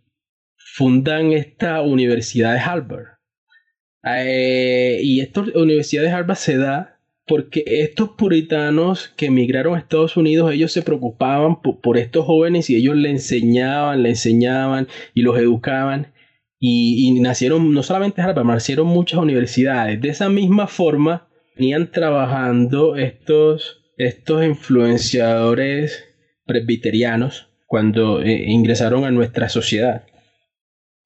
fundan 0.55 1.33
esta 1.33 1.81
Universidad 1.81 2.53
de 2.53 2.59
Harvard. 2.59 3.07
Eh, 4.03 4.99
y 5.03 5.19
esta 5.19 5.41
Universidad 5.41 6.03
de 6.03 6.09
Harvard 6.09 6.37
se 6.37 6.57
da 6.57 6.99
porque 7.27 7.63
estos 7.65 8.09
puritanos 8.09 9.13
que 9.15 9.27
emigraron 9.27 9.75
a 9.75 9.79
Estados 9.79 10.17
Unidos, 10.17 10.51
ellos 10.51 10.71
se 10.71 10.81
preocupaban 10.81 11.61
por, 11.61 11.97
estos 11.97 12.25
jóvenes 12.25 12.69
y 12.69 12.75
ellos 12.75 12.95
le 12.95 13.09
enseñaban, 13.09 14.03
le 14.03 14.09
enseñaban 14.09 14.87
y 15.13 15.21
los 15.21 15.37
educaban. 15.37 16.13
Y, 16.59 17.19
nacieron, 17.21 17.73
no 17.73 17.83
solamente 17.83 18.21
Harvard, 18.21 18.45
nacieron 18.45 18.87
muchas 18.87 19.19
universidades. 19.19 19.99
De 20.01 20.09
esa 20.09 20.29
misma 20.29 20.67
forma, 20.67 21.27
venían 21.55 21.91
trabajando 21.91 22.95
estos, 22.95 23.81
estos 23.97 24.43
influenciadores 24.45 26.10
presbiterianos 26.51 27.47
cuando 27.65 28.21
eh, 28.21 28.43
ingresaron 28.47 29.05
a 29.05 29.11
nuestra 29.11 29.47
sociedad 29.47 30.03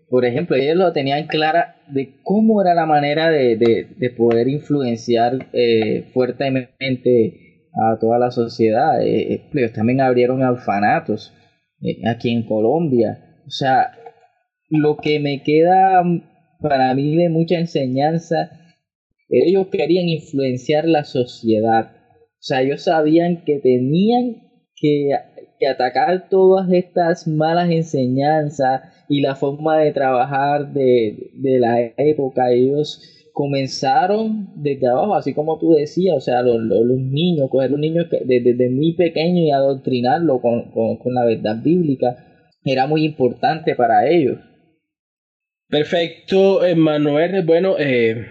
por 0.10 0.26
ejemplo, 0.26 0.56
ellos 0.56 0.76
lo 0.76 0.94
tenían 0.94 1.28
clara 1.28 1.76
de 1.88 2.20
cómo 2.24 2.62
era 2.62 2.74
la 2.74 2.86
manera 2.86 3.30
de, 3.30 3.58
de, 3.58 4.10
poder 4.12 4.48
influenciar 4.48 5.48
eh, 5.54 6.04
fuertemente 6.14 7.70
a 7.74 7.98
toda 8.00 8.20
la 8.20 8.32
sociedad. 8.32 9.02
Eh, 9.02 9.34
eh, 9.34 9.42
ellos 9.54 9.74
también 9.74 10.02
abrieron 10.02 10.44
orfanatos 10.44 11.34
aquí 12.08 12.30
en 12.30 12.44
Colombia. 12.44 13.42
O 13.48 13.50
sea, 13.50 13.92
lo 14.70 14.98
que 14.98 15.20
me 15.20 15.44
queda 15.44 16.04
para 16.62 16.94
mí 16.94 17.16
de 17.16 17.30
mucha 17.30 17.60
enseñanza, 17.60 18.52
ellos 19.28 19.68
querían 19.72 20.08
influenciar 20.08 20.86
la 20.86 21.04
sociedad. 21.04 21.92
O 21.92 22.42
sea, 22.48 22.62
ellos 22.62 22.84
sabían 22.84 23.44
que 23.44 23.60
tenían 23.60 24.44
que, 24.76 25.10
que 25.60 25.68
atacar 25.68 26.30
todas 26.30 26.72
estas 26.72 27.28
malas 27.28 27.70
enseñanzas 27.70 28.82
y 29.08 29.22
la 29.22 29.36
forma 29.36 29.80
de 29.80 29.92
trabajar 29.92 30.74
de, 30.74 31.32
la 31.60 31.82
época. 31.98 32.52
Ellos 32.52 33.30
comenzaron 33.34 34.50
desde 34.56 34.88
abajo, 34.88 35.16
así 35.16 35.34
como 35.34 35.60
tú 35.60 35.74
decías, 35.74 36.16
o 36.16 36.22
sea, 36.22 36.42
los, 36.42 36.62
niños, 36.62 37.50
coger 37.50 37.72
los 37.72 37.80
niños 37.80 38.08
desde, 38.10 38.70
muy 38.70 38.94
pequeños 38.94 39.46
y 39.46 39.52
adoctrinarlo 39.52 40.40
con, 40.42 41.14
la 41.14 41.26
verdad 41.26 41.62
bíblica, 41.62 42.16
era 42.64 42.88
muy 42.88 43.04
importante 43.04 43.76
para 43.76 44.08
ellos. 44.10 44.40
Perfecto, 45.68 46.62
Manuel. 46.76 47.44
Bueno, 47.44 47.76
eh, 47.78 48.28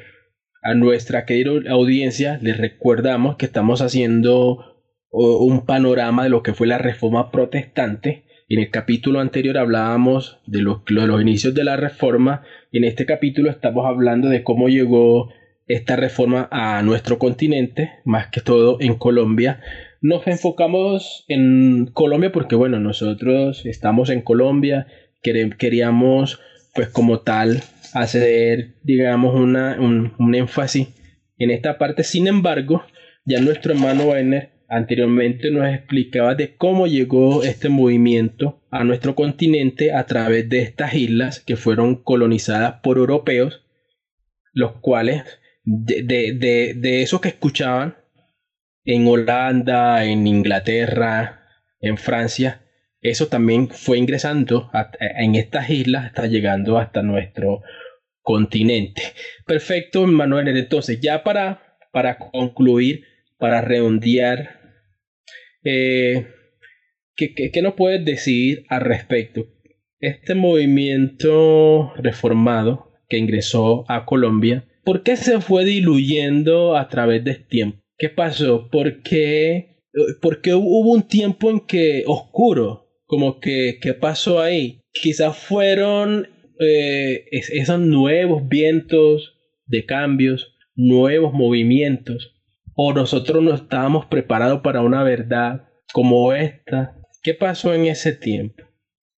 a 0.62 0.74
nuestra 0.74 1.26
querida 1.26 1.50
audiencia 1.70 2.38
les 2.40 2.56
recordamos 2.56 3.36
que 3.36 3.44
estamos 3.44 3.82
haciendo 3.82 4.73
un 5.16 5.64
panorama 5.64 6.24
de 6.24 6.30
lo 6.30 6.42
que 6.42 6.54
fue 6.54 6.66
la 6.66 6.78
reforma 6.78 7.30
protestante 7.30 8.24
en 8.48 8.58
el 8.58 8.70
capítulo 8.70 9.20
anterior 9.20 9.56
hablábamos 9.56 10.38
de 10.46 10.60
los, 10.60 10.82
los 10.88 11.20
inicios 11.22 11.54
de 11.54 11.64
la 11.64 11.76
reforma 11.76 12.42
y 12.70 12.78
en 12.78 12.84
este 12.84 13.06
capítulo 13.06 13.50
estamos 13.50 13.86
hablando 13.86 14.28
de 14.28 14.44
cómo 14.44 14.68
llegó 14.68 15.32
esta 15.66 15.96
reforma 15.96 16.48
a 16.50 16.82
nuestro 16.82 17.18
continente, 17.18 17.90
más 18.04 18.28
que 18.28 18.42
todo 18.42 18.76
en 18.80 18.96
Colombia. 18.96 19.60
Nos 20.02 20.26
enfocamos 20.26 21.24
en 21.28 21.86
Colombia 21.94 22.32
porque, 22.32 22.54
bueno, 22.54 22.78
nosotros 22.80 23.64
estamos 23.64 24.10
en 24.10 24.20
Colombia, 24.20 24.88
queríamos, 25.22 26.38
pues 26.74 26.90
como 26.90 27.20
tal, 27.20 27.62
hacer, 27.94 28.74
digamos, 28.82 29.34
una, 29.34 29.78
un, 29.80 30.12
un 30.18 30.34
énfasis 30.34 30.88
en 31.38 31.50
esta 31.50 31.78
parte. 31.78 32.04
Sin 32.04 32.26
embargo, 32.26 32.84
ya 33.24 33.40
nuestro 33.40 33.72
hermano 33.72 34.04
Werner 34.04 34.53
anteriormente 34.76 35.50
nos 35.50 35.68
explicaba 35.68 36.34
de 36.34 36.56
cómo 36.56 36.86
llegó 36.86 37.42
este 37.42 37.68
movimiento 37.68 38.60
a 38.70 38.84
nuestro 38.84 39.14
continente 39.14 39.92
a 39.92 40.04
través 40.06 40.48
de 40.48 40.60
estas 40.60 40.94
islas 40.94 41.40
que 41.40 41.56
fueron 41.56 42.02
colonizadas 42.02 42.80
por 42.82 42.98
europeos, 42.98 43.64
los 44.52 44.72
cuales 44.80 45.22
de, 45.64 46.02
de, 46.02 46.74
de, 46.74 47.02
esos 47.02 47.20
que 47.20 47.28
escuchaban 47.28 47.96
en 48.84 49.06
Holanda, 49.06 50.04
en 50.04 50.26
Inglaterra, 50.26 51.46
en 51.80 51.96
Francia, 51.96 52.62
eso 53.00 53.28
también 53.28 53.68
fue 53.68 53.98
ingresando 53.98 54.70
en 54.98 55.34
estas 55.34 55.70
islas 55.70 56.06
hasta 56.06 56.26
llegando 56.26 56.78
hasta 56.78 57.02
nuestro 57.02 57.62
continente. 58.22 59.02
Perfecto, 59.46 60.06
Manuel. 60.06 60.48
Entonces, 60.48 61.00
ya 61.00 61.22
para, 61.22 61.76
para 61.92 62.18
concluir, 62.18 63.04
para 63.38 63.60
redondear, 63.60 64.63
eh, 65.64 66.26
¿qué, 67.16 67.34
qué, 67.34 67.62
nos 67.62 67.74
puedes 67.74 68.04
decir 68.04 68.64
al 68.68 68.82
respecto? 68.82 69.46
Este 69.98 70.34
movimiento 70.34 71.94
reformado 71.96 72.92
que 73.08 73.18
ingresó 73.18 73.84
a 73.88 74.04
Colombia, 74.04 74.68
¿por 74.84 75.02
qué 75.02 75.16
se 75.16 75.40
fue 75.40 75.64
diluyendo 75.64 76.76
a 76.76 76.88
través 76.88 77.24
del 77.24 77.46
tiempo? 77.46 77.80
¿Qué 77.96 78.10
pasó? 78.10 78.68
¿Por 78.70 79.02
qué, 79.02 79.78
porque 80.20 80.54
hubo 80.54 80.92
un 80.92 81.08
tiempo 81.08 81.50
en 81.50 81.60
que 81.60 82.04
oscuro? 82.06 82.90
Como 83.06 83.40
que, 83.40 83.78
¿qué 83.80 83.94
pasó 83.94 84.40
ahí? 84.40 84.80
Quizás 84.92 85.36
fueron 85.36 86.28
eh, 86.60 87.24
esos 87.30 87.80
nuevos 87.80 88.46
vientos 88.48 89.36
de 89.66 89.86
cambios, 89.86 90.54
nuevos 90.74 91.32
movimientos 91.32 92.33
o 92.76 92.92
nosotros 92.92 93.42
no 93.42 93.54
estábamos 93.54 94.06
preparados 94.06 94.60
para 94.60 94.82
una 94.82 95.02
verdad 95.02 95.68
como 95.92 96.32
esta. 96.32 96.96
¿Qué 97.22 97.34
pasó 97.34 97.72
en 97.72 97.86
ese 97.86 98.12
tiempo? 98.12 98.64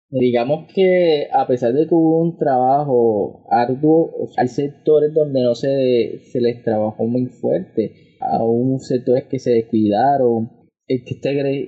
Digamos 0.09 0.71
que 0.73 1.27
a 1.33 1.47
pesar 1.47 1.73
de 1.73 1.87
que 1.87 1.95
hubo 1.95 2.21
un 2.21 2.37
trabajo 2.37 3.45
arduo, 3.49 4.29
hay 4.37 4.47
sectores 4.47 5.13
donde 5.13 5.41
no 5.41 5.55
se, 5.55 6.21
les 6.33 6.63
trabajó 6.63 7.05
muy 7.05 7.25
fuerte. 7.25 8.17
Aún 8.19 8.79
sectores 8.79 9.25
que 9.25 9.39
se 9.39 9.51
descuidaron, 9.51 10.51
este 10.87 11.19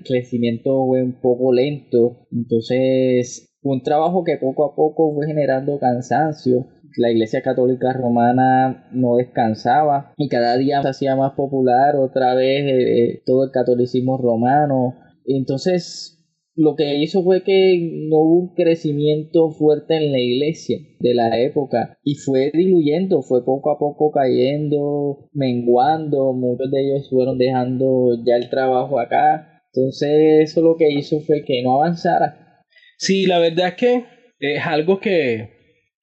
crecimiento 0.06 0.86
fue 0.86 1.04
un 1.04 1.20
poco 1.20 1.52
lento. 1.52 2.28
Entonces 2.32 3.48
un 3.64 3.82
trabajo 3.82 4.24
que 4.24 4.38
poco 4.38 4.66
a 4.66 4.76
poco 4.76 5.14
fue 5.14 5.28
generando 5.28 5.80
cansancio. 5.80 6.68
La 6.98 7.12
Iglesia 7.12 7.42
Católica 7.42 7.94
Romana 7.94 8.90
no 8.92 9.16
descansaba 9.18 10.14
y 10.18 10.28
cada 10.30 10.58
día 10.58 10.82
se 10.82 10.90
hacía 10.90 11.16
más 11.16 11.34
popular 11.34 11.96
otra 11.96 12.34
vez 12.34 12.64
eh, 12.64 13.04
eh, 13.04 13.22
todo 13.26 13.46
el 13.46 13.52
catolicismo 13.52 14.18
romano. 14.18 14.96
Entonces 15.26 16.18
lo 16.58 16.76
que 16.76 16.96
hizo 16.96 17.24
fue 17.24 17.44
que 17.44 18.08
no 18.10 18.18
hubo 18.18 18.40
un 18.40 18.56
crecimiento 18.56 19.52
fuerte 19.52 19.96
en 19.96 20.12
la 20.12 20.20
iglesia 20.20 20.80
de 21.00 21.14
la 21.14 21.40
época 21.40 22.00
y 22.04 22.16
fue 22.16 22.50
diluyendo, 22.52 23.22
fue 23.22 23.46
poco 23.46 23.70
a 23.70 23.78
poco 23.78 24.12
cayendo, 24.12 25.30
menguando, 25.34 26.34
muchos 26.34 26.72
de 26.72 26.82
ellos 26.82 27.10
fueron 27.12 27.38
dejando 27.38 28.18
ya 28.26 28.38
el 28.38 28.50
trabajo 28.50 29.00
acá. 29.00 29.62
Entonces 29.72 30.50
eso 30.50 30.62
lo 30.62 30.78
que 30.78 30.92
hizo 30.92 31.20
fue 31.20 31.44
que 31.46 31.62
no 31.62 31.76
avanzara. 31.76 32.64
Sí, 32.98 33.28
la 33.28 33.38
verdad 33.38 33.68
es 33.68 33.74
que 33.76 34.04
es 34.40 34.66
algo 34.66 35.00
que, 35.00 35.57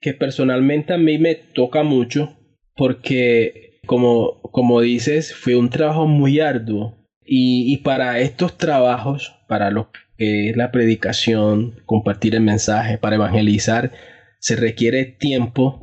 que 0.05 0.12
personalmente 0.12 0.93
a 0.93 0.99
mí 0.99 1.17
me 1.17 1.35
toca 1.35 1.83
mucho 1.83 2.37
porque 2.77 3.81
como, 3.87 4.43
como 4.53 4.83
dices, 4.83 5.35
fue 5.35 5.57
un 5.57 5.71
trabajo 5.71 6.07
muy 6.07 6.40
arduo 6.40 7.09
y, 7.25 7.73
y 7.73 7.79
para 7.79 8.19
estos 8.19 8.59
trabajos, 8.59 9.33
para 9.49 9.71
los 9.71 9.87
que 10.19 10.51
es 10.51 10.57
la 10.59 10.71
predicación, 10.71 11.81
compartir 11.87 12.35
el 12.35 12.43
mensaje, 12.43 12.99
para 12.99 13.17
evangelizar, 13.17 13.93
se 14.40 14.57
requiere 14.57 15.07
tiempo. 15.07 15.81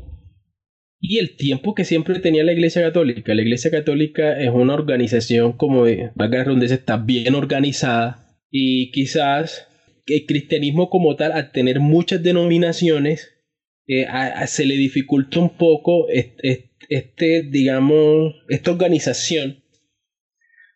Y 1.00 1.18
el 1.18 1.36
tiempo 1.36 1.74
que 1.74 1.84
siempre 1.84 2.20
tenía 2.20 2.44
la 2.44 2.54
Iglesia 2.54 2.84
Católica. 2.84 3.34
La 3.34 3.42
Iglesia 3.42 3.72
Católica 3.72 4.40
es 4.40 4.52
una 4.52 4.76
organización, 4.76 5.54
como 5.54 5.86
valga 6.14 6.46
la 6.46 6.66
está 6.66 6.98
bien 6.98 7.34
organizada. 7.34 8.38
Y 8.52 8.92
quizás 8.92 9.68
el 10.06 10.28
cristianismo 10.28 10.92
como 10.92 11.16
tal, 11.16 11.32
al 11.32 11.52
tener 11.52 11.80
muchas 11.80 12.22
denominaciones, 12.22 13.41
eh, 13.88 14.08
se 14.48 14.66
le 14.66 14.76
dificulta 14.76 15.40
un 15.40 15.58
poco 15.58 16.08
este, 16.10 17.44
digamos, 17.44 18.36
esta 18.50 18.72
organización, 18.72 19.64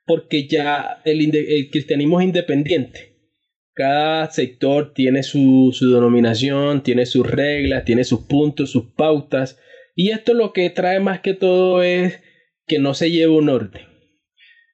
porque 0.05 0.47
ya 0.47 1.01
el 1.05 1.69
cristianismo 1.71 2.19
es 2.19 2.27
independiente 2.27 3.15
cada 3.75 4.31
sector 4.31 4.93
tiene 4.93 5.21
su, 5.21 5.75
denominación, 5.81 6.81
tiene 6.81 7.05
sus 7.05 7.29
reglas, 7.29 7.83
tiene 7.83 8.05
sus 8.05 8.21
puntos, 8.21 8.71
sus 8.71 8.93
pautas. 8.93 9.59
Y 9.95 10.11
esto 10.11 10.33
lo 10.33 10.53
que 10.53 10.69
trae 10.69 11.01
más 11.01 11.19
que 11.19 11.33
todo 11.33 11.83
es 11.83 12.21
que 12.67 12.79
no 12.79 12.93
se 12.93 13.11
lleve 13.11 13.33
un 13.33 13.49
orden. 13.49 13.83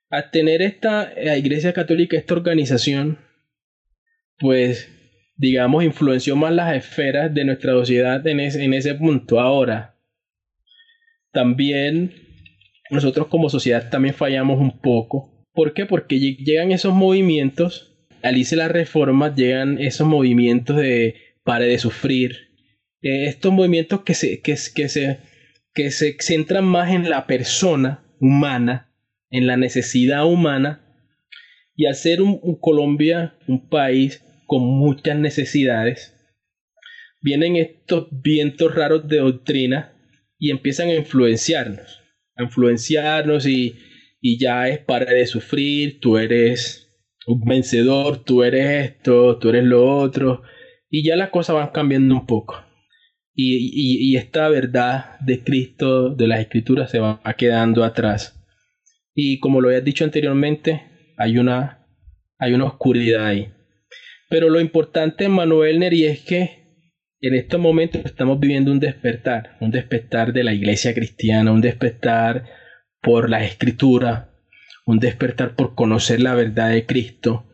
Al 0.10 0.30
tener 0.30 0.62
esta 0.62 1.14
Iglesia 1.36 1.74
Católica, 1.74 2.16
esta 2.16 2.36
organización, 2.36 3.18
pues 4.38 4.88
digamos, 5.42 5.84
influenció 5.84 6.36
más 6.36 6.54
las 6.54 6.76
esferas 6.76 7.34
de 7.34 7.44
nuestra 7.44 7.72
sociedad 7.72 8.26
en, 8.28 8.40
en 8.40 8.74
ese 8.74 8.94
punto. 8.94 9.40
Ahora, 9.40 9.98
también 11.32 12.14
nosotros 12.92 13.28
como 13.28 13.50
sociedad 13.50 13.90
también 13.90 14.14
fallamos 14.14 14.60
un 14.60 14.80
poco. 14.80 15.48
¿Por 15.52 15.74
qué? 15.74 15.88
Porque 15.88 16.20
llegan 16.20 16.72
esos 16.72 16.94
movimientos 16.94 17.92
al 18.22 18.38
irse 18.38 18.56
las 18.56 18.70
reformas 18.72 19.36
llegan 19.36 19.80
esos 19.80 20.08
movimientos 20.08 20.78
de 20.78 21.16
pare 21.44 21.66
de 21.66 21.80
sufrir, 21.80 22.52
eh, 23.02 23.26
estos 23.26 23.52
movimientos 23.52 24.02
que 24.02 24.14
se, 24.14 24.42
que, 24.42 24.58
se, 24.58 25.18
que 25.74 25.92
se 25.92 26.18
centran 26.20 26.66
más 26.66 26.92
en 26.92 27.10
la 27.10 27.26
persona 27.26 28.04
humana, 28.20 28.94
en 29.32 29.48
la 29.48 29.58
necesidad 29.58 30.26
humana, 30.26 30.86
y 31.76 31.88
al 31.88 31.96
ser 31.96 32.22
un, 32.22 32.40
Colombia 32.60 33.34
un 33.48 33.68
país 33.70 34.24
con 34.52 34.64
muchas 34.64 35.18
necesidades, 35.18 36.14
vienen 37.22 37.56
estos 37.56 38.10
vientos 38.12 38.76
raros 38.76 39.08
de 39.08 39.20
doctrina 39.20 39.94
y 40.38 40.52
empiezan 40.52 40.90
a 40.90 40.96
influenciarnos, 40.96 42.02
a 42.36 42.44
influenciarnos 42.44 43.48
y, 43.48 43.78
y 44.20 44.38
ya 44.38 44.68
es 44.68 44.80
pare 44.80 45.16
de 45.16 45.26
sufrir, 45.26 46.02
tú 46.02 46.18
eres 46.18 46.90
un 47.26 47.40
vencedor, 47.46 48.26
tú 48.26 48.44
eres 48.44 48.90
esto, 48.90 49.38
tú 49.38 49.48
eres 49.48 49.64
lo 49.64 49.90
otro, 49.90 50.42
y 50.90 51.08
ya 51.08 51.16
las 51.16 51.30
cosas 51.30 51.56
van 51.56 51.70
cambiando 51.70 52.14
un 52.14 52.26
poco. 52.26 52.62
Y, 53.34 54.18
esta 54.18 54.50
verdad 54.50 55.18
de 55.22 55.46
Cristo, 55.46 56.14
de 56.14 56.28
las 56.28 56.42
escrituras, 56.42 56.92
se 56.92 57.00
va 57.00 57.22
quedando 57.38 57.86
atrás. 57.86 58.38
Y 59.16 59.40
como 59.40 59.62
lo 59.62 59.70
había 59.70 59.80
dicho 59.80 60.04
anteriormente, 60.04 61.14
hay 61.16 61.38
una, 61.38 61.88
hay 62.38 62.52
una 62.52 62.66
oscuridad 62.66 63.28
ahí. 63.28 63.48
Pero 64.32 64.50
lo 64.50 64.62
importante, 64.62 65.28
Manuel 65.28 65.80
Neri, 65.80 66.06
es 66.06 66.22
que 66.22 66.62
en 67.20 67.36
estos 67.36 67.60
momentos 67.60 68.06
estamos 68.06 68.40
viviendo 68.40 68.72
un 68.72 68.80
despertar, 68.80 69.58
un 69.60 69.72
despertar 69.72 70.32
de 70.32 70.46
la 70.46 70.54
iglesia 70.54 70.94
cristiana, 70.94 71.52
un 71.52 71.60
despertar 71.60 72.46
por 73.02 73.30
la 73.30 73.44
escritura, 73.44 74.30
un 74.86 75.00
despertar 75.00 75.58
por 75.58 75.76
conocer 75.76 76.22
la 76.22 76.34
verdad 76.34 76.70
de 76.70 76.86
Cristo, 76.86 77.46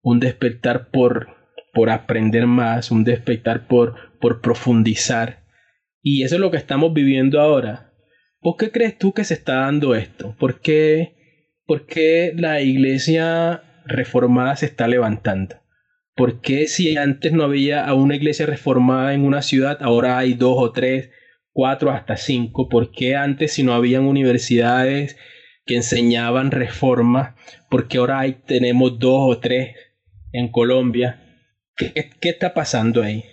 un 0.00 0.20
despertar 0.20 0.92
por, 0.92 1.26
por 1.74 1.90
aprender 1.90 2.46
más, 2.46 2.92
un 2.92 3.02
despertar 3.02 3.66
por, 3.66 4.16
por 4.20 4.40
profundizar. 4.40 5.42
Y 6.02 6.22
eso 6.22 6.36
es 6.36 6.40
lo 6.40 6.52
que 6.52 6.56
estamos 6.58 6.94
viviendo 6.94 7.40
ahora. 7.40 7.94
¿Por 8.38 8.56
qué 8.58 8.70
crees 8.70 8.96
tú 8.96 9.12
que 9.12 9.24
se 9.24 9.34
está 9.34 9.56
dando 9.56 9.96
esto? 9.96 10.36
¿Por 10.38 10.60
qué, 10.60 11.16
por 11.66 11.84
qué 11.84 12.32
la 12.36 12.60
iglesia 12.60 13.64
reformada 13.86 14.54
se 14.54 14.66
está 14.66 14.86
levantando? 14.86 15.61
¿Por 16.14 16.40
qué 16.40 16.66
si 16.66 16.96
antes 16.96 17.32
no 17.32 17.44
había 17.44 17.86
a 17.86 17.94
una 17.94 18.16
iglesia 18.16 18.46
reformada 18.46 19.14
en 19.14 19.24
una 19.24 19.42
ciudad, 19.42 19.78
ahora 19.80 20.18
hay 20.18 20.34
dos 20.34 20.56
o 20.58 20.72
tres, 20.72 21.10
cuatro 21.52 21.90
hasta 21.90 22.16
cinco? 22.16 22.68
¿Por 22.68 22.92
qué 22.92 23.16
antes 23.16 23.52
si 23.52 23.62
no 23.62 23.72
habían 23.72 24.04
universidades 24.04 25.16
que 25.64 25.76
enseñaban 25.76 26.50
reforma, 26.50 27.36
porque 27.70 27.98
ahora 27.98 28.20
hay, 28.20 28.42
tenemos 28.46 28.98
dos 28.98 29.36
o 29.36 29.38
tres 29.38 29.76
en 30.32 30.50
Colombia. 30.50 31.20
¿Qué, 31.76 32.10
está 32.28 32.54
pasando 32.54 33.02
ahí? 33.02 33.24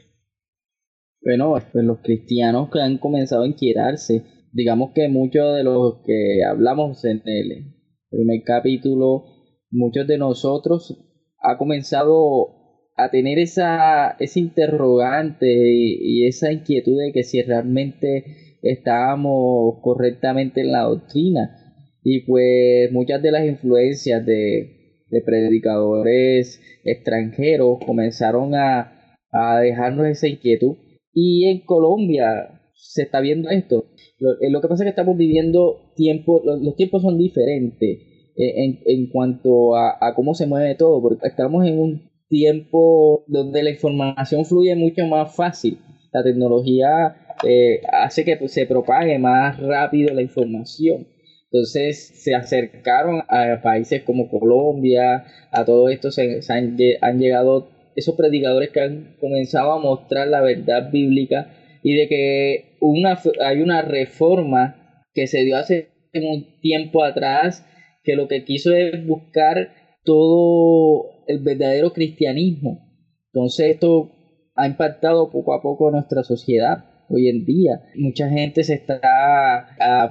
Bueno, 1.22 1.52
pues 1.72 1.86
los 1.86 2.00
cristianos 2.00 2.70
que 2.72 2.80
han 2.80 2.98
comenzado 2.98 3.44
a 3.44 3.48
inquietarse, 3.48 4.24
digamos 4.52 4.92
que 4.94 5.10
muchos 5.10 5.56
de 5.56 5.64
los 5.64 6.02
que 6.06 6.40
hablamos 6.50 7.04
en 7.04 7.22
el 7.26 7.76
primer 8.10 8.44
capítulo, 8.44 9.26
muchos 9.70 10.08
de 10.08 10.18
nosotros 10.18 10.98
ha 11.42 11.58
comenzado 11.58 12.59
a 13.04 13.10
tener 13.12 13.40
esa, 13.40 14.16
ese 14.20 14.40
interrogante 14.40 15.48
y, 15.48 15.98
y, 16.02 16.28
esa 16.28 16.52
inquietud 16.52 17.00
de 17.00 17.12
que 17.12 17.24
si 17.24 17.42
realmente 17.42 18.50
estábamos 18.62 19.80
correctamente 19.82 20.62
en 20.62 20.72
la 20.72 20.84
doctrina. 20.84 21.56
Y 22.04 22.22
pues 22.22 22.92
muchas 22.92 23.22
de 23.22 23.32
las 23.32 23.46
influencias 23.46 24.26
de, 24.26 25.06
de 25.10 25.22
predicadores 25.22 26.62
extranjeros 26.84 27.80
comenzaron 27.86 28.56
a, 28.56 29.16
a, 29.32 29.60
dejarnos 29.60 30.08
esa 30.08 30.28
inquietud. 30.28 30.78
Y 31.14 31.46
en 31.46 31.60
Colombia 31.66 32.62
se 32.74 33.04
está 33.04 33.20
viendo 33.20 33.50
esto. 33.50 33.86
Lo, 34.20 34.32
eh, 34.42 34.50
lo 34.50 34.62
que 34.62 34.68
pasa 34.68 34.84
es 34.84 34.86
que 34.86 34.92
estamos 34.92 35.18
viviendo 35.18 35.94
tiempos, 35.96 36.42
los, 36.46 36.76
tiempos 36.76 37.02
son 37.02 37.18
diferentes 37.18 38.00
eh, 38.38 38.64
en, 38.64 38.80
en 38.86 39.10
cuanto 39.10 39.76
a, 39.76 39.98
a 40.00 40.14
cómo 40.16 40.34
se 40.34 40.48
mueve 40.48 40.76
todo, 40.76 41.02
porque 41.02 41.28
estamos 41.28 41.66
en 41.66 41.80
un 41.80 42.09
tiempo 42.30 43.26
donde 43.28 43.64
la 43.64 43.72
información 43.72 44.46
fluye 44.46 44.76
mucho 44.76 45.06
más 45.06 45.36
fácil. 45.36 45.80
La 46.14 46.24
tecnología 46.24 47.16
eh, 47.48 47.82
hace 47.92 48.24
que 48.24 48.38
pues, 48.38 48.54
se 48.54 48.66
propague 48.66 49.20
más 49.20 49.60
rápido 49.60 50.14
la 50.14 50.22
información. 50.22 51.08
Entonces 51.52 52.12
se 52.16 52.36
acercaron 52.36 53.24
a 53.28 53.60
países 53.64 54.04
como 54.04 54.30
Colombia, 54.30 55.26
a 55.52 55.66
todo 55.66 55.90
esto 55.90 56.12
se, 56.12 56.42
han, 56.50 56.78
llegado 57.18 57.70
esos 57.96 58.16
predicadores 58.16 58.70
que 58.70 58.82
han 58.82 59.16
comenzado 59.20 59.72
a 59.72 59.80
mostrar 59.80 60.28
la 60.28 60.42
verdad 60.42 60.92
bíblica 60.92 61.52
y 61.82 61.96
de 61.96 62.08
que 62.08 62.78
una, 62.82 63.20
hay 63.44 63.62
una 63.62 63.82
reforma 63.82 65.04
que 65.16 65.26
se 65.26 65.44
dio 65.44 65.58
hace 65.58 65.90
un 66.14 66.60
tiempo 66.62 67.04
atrás 67.04 67.66
que 68.04 68.16
lo 68.16 68.28
que 68.28 68.44
quiso 68.44 68.72
es 68.76 69.06
buscar 69.08 69.74
todo 70.04 71.19
el 71.30 71.40
verdadero 71.40 71.94
cristianismo. 71.94 72.90
Entonces 73.32 73.72
esto 73.72 74.12
ha 74.56 74.68
impactado 74.68 75.30
poco 75.30 75.54
a 75.54 75.62
poco 75.62 75.92
nuestra 75.92 76.24
sociedad 76.24 76.86
hoy 77.08 77.30
en 77.30 77.46
día. 77.46 77.84
Mucha 77.96 78.30
gente 78.30 78.64
se 78.64 78.74
está 78.74 79.68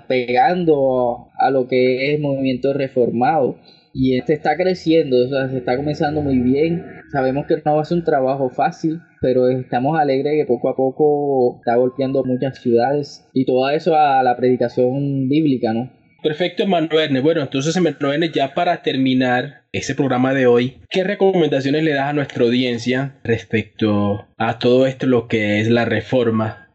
pegando 0.07 1.29
a 1.39 1.51
lo 1.51 1.67
que 1.67 2.15
es 2.15 2.21
movimiento 2.21 2.73
reformado 2.73 3.57
y 3.93 4.17
este 4.17 4.35
está 4.35 4.57
creciendo, 4.57 5.25
o 5.25 5.29
sea, 5.29 5.49
se 5.49 5.59
está 5.59 5.77
comenzando 5.77 6.23
muy 6.23 6.39
bien. 6.39 6.85
Sabemos 7.11 7.47
que 7.47 7.57
no 7.65 7.77
va 7.77 7.83
a 7.83 7.85
ser 7.85 7.99
un 7.99 8.05
trabajo 8.05 8.49
fácil, 8.51 9.01
pero 9.21 9.49
estamos 9.49 9.99
alegres 9.99 10.35
que 10.35 10.47
poco 10.47 10.69
a 10.69 10.77
poco 10.77 11.57
está 11.59 11.77
golpeando 11.77 12.23
muchas 12.23 12.59
ciudades 12.59 13.29
y 13.35 13.45
todo 13.45 13.69
eso 13.71 13.97
a 13.97 14.23
la 14.23 14.37
predicación 14.37 15.29
bíblica, 15.29 15.73
¿no? 15.73 15.91
Perfecto, 16.21 16.67
Manuel. 16.67 17.23
Bueno, 17.23 17.43
entonces, 17.43 17.81
Manuel, 17.81 18.33
ya 18.33 18.53
para 18.53 18.83
terminar 18.83 19.63
ese 19.71 19.95
programa 19.95 20.35
de 20.35 20.47
hoy, 20.47 20.79
¿qué 20.91 21.05
recomendaciones 21.05 21.85
le 21.85 21.93
das 21.93 22.09
a 22.09 22.13
nuestra 22.13 22.45
audiencia 22.45 23.21
respecto 23.23 24.27
a 24.37 24.59
todo 24.59 24.87
esto, 24.87 25.07
lo 25.07 25.29
que 25.29 25.61
es 25.61 25.69
la 25.69 25.85
reforma? 25.85 26.75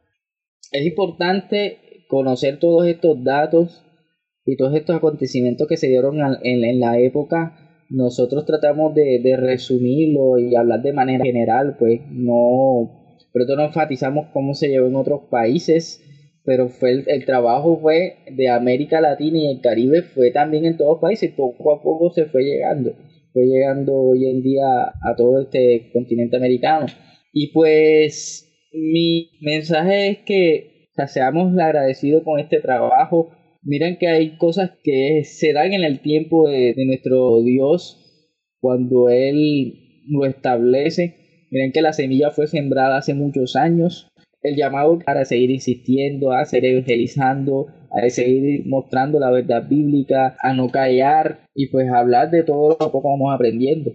Es 0.71 0.85
importante 0.85 2.05
conocer 2.07 2.57
todos 2.59 2.87
estos 2.87 3.21
datos 3.21 3.83
y 4.45 4.55
todos 4.55 4.75
estos 4.75 4.95
acontecimientos 4.95 5.67
que 5.67 5.77
se 5.77 5.87
dieron 5.87 6.19
en, 6.41 6.79
la 6.79 6.99
época. 6.99 7.83
Nosotros 7.89 8.45
tratamos 8.45 8.95
de, 8.95 9.19
de 9.21 9.35
resumirlo 9.35 10.39
y 10.39 10.55
hablar 10.55 10.81
de 10.81 10.93
manera 10.93 11.25
general, 11.25 11.75
pues 11.77 11.99
no, 12.09 13.17
pero 13.33 13.45
no 13.57 13.65
enfatizamos 13.65 14.27
cómo 14.31 14.53
se 14.53 14.69
llevó 14.69 14.87
en 14.87 14.95
otros 14.95 15.23
países 15.29 16.01
pero 16.45 16.69
fue 16.69 17.03
el, 17.07 17.25
trabajo 17.25 17.79
fue 17.79 18.17
de 18.29 18.49
América 18.49 18.99
Latina 18.99 19.37
y 19.39 19.47
el 19.47 19.61
Caribe 19.61 20.01
fue 20.01 20.31
también 20.31 20.65
en 20.65 20.77
todos 20.77 20.95
los 20.95 21.01
países, 21.01 21.31
poco 21.31 21.73
a 21.73 21.81
poco 21.81 22.11
se 22.11 22.25
fue 22.25 22.43
llegando, 22.43 22.95
fue 23.31 23.45
llegando 23.45 23.93
hoy 23.95 24.29
en 24.29 24.43
día 24.43 24.93
a 25.01 25.15
todo 25.15 25.41
este 25.41 25.89
continente 25.93 26.35
americano. 26.35 26.87
Y 27.31 27.47
pues 27.53 28.51
mi 28.73 29.29
mensaje 29.41 30.09
es 30.09 30.17
que 30.19 30.89
seamos 31.07 31.57
agradecidos 31.57 32.23
con 32.23 32.39
este 32.39 32.59
trabajo. 32.59 33.31
Miren 33.63 33.97
que 33.97 34.07
hay 34.07 34.37
cosas 34.37 34.71
que 34.83 35.23
se 35.23 35.53
dan 35.53 35.73
en 35.73 35.83
el 35.83 36.01
tiempo 36.01 36.49
de, 36.49 36.73
de 36.75 36.85
nuestro 36.85 37.41
Dios 37.41 38.29
cuando 38.59 39.09
Él 39.09 40.03
lo 40.09 40.25
establece. 40.25 41.15
Miren 41.49 41.71
que 41.71 41.81
la 41.81 41.93
semilla 41.93 42.31
fue 42.31 42.47
sembrada 42.47 42.97
hace 42.97 43.13
muchos 43.13 43.55
años 43.55 44.12
el 44.43 44.55
llamado 44.55 44.99
para 44.99 45.25
seguir 45.25 45.49
insistiendo, 45.49 46.31
a 46.31 46.45
seguir 46.45 46.71
evangelizando, 46.71 47.67
a 47.91 48.09
seguir 48.09 48.63
mostrando 48.65 49.19
la 49.19 49.31
verdad 49.31 49.63
bíblica, 49.67 50.35
a 50.41 50.53
no 50.53 50.69
callar 50.69 51.39
y 51.55 51.67
pues 51.67 51.89
hablar 51.89 52.29
de 52.29 52.43
todo 52.43 52.77
lo 52.79 52.91
que 52.91 52.97
vamos 53.03 53.33
aprendiendo. 53.33 53.91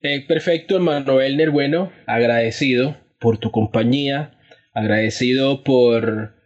Eh, 0.00 0.24
perfecto, 0.26 0.76
hermano 0.76 1.20
Elner. 1.20 1.50
Bueno, 1.50 1.90
agradecido 2.06 2.96
por 3.18 3.38
tu 3.38 3.50
compañía, 3.50 4.38
agradecido 4.72 5.64
por 5.64 6.37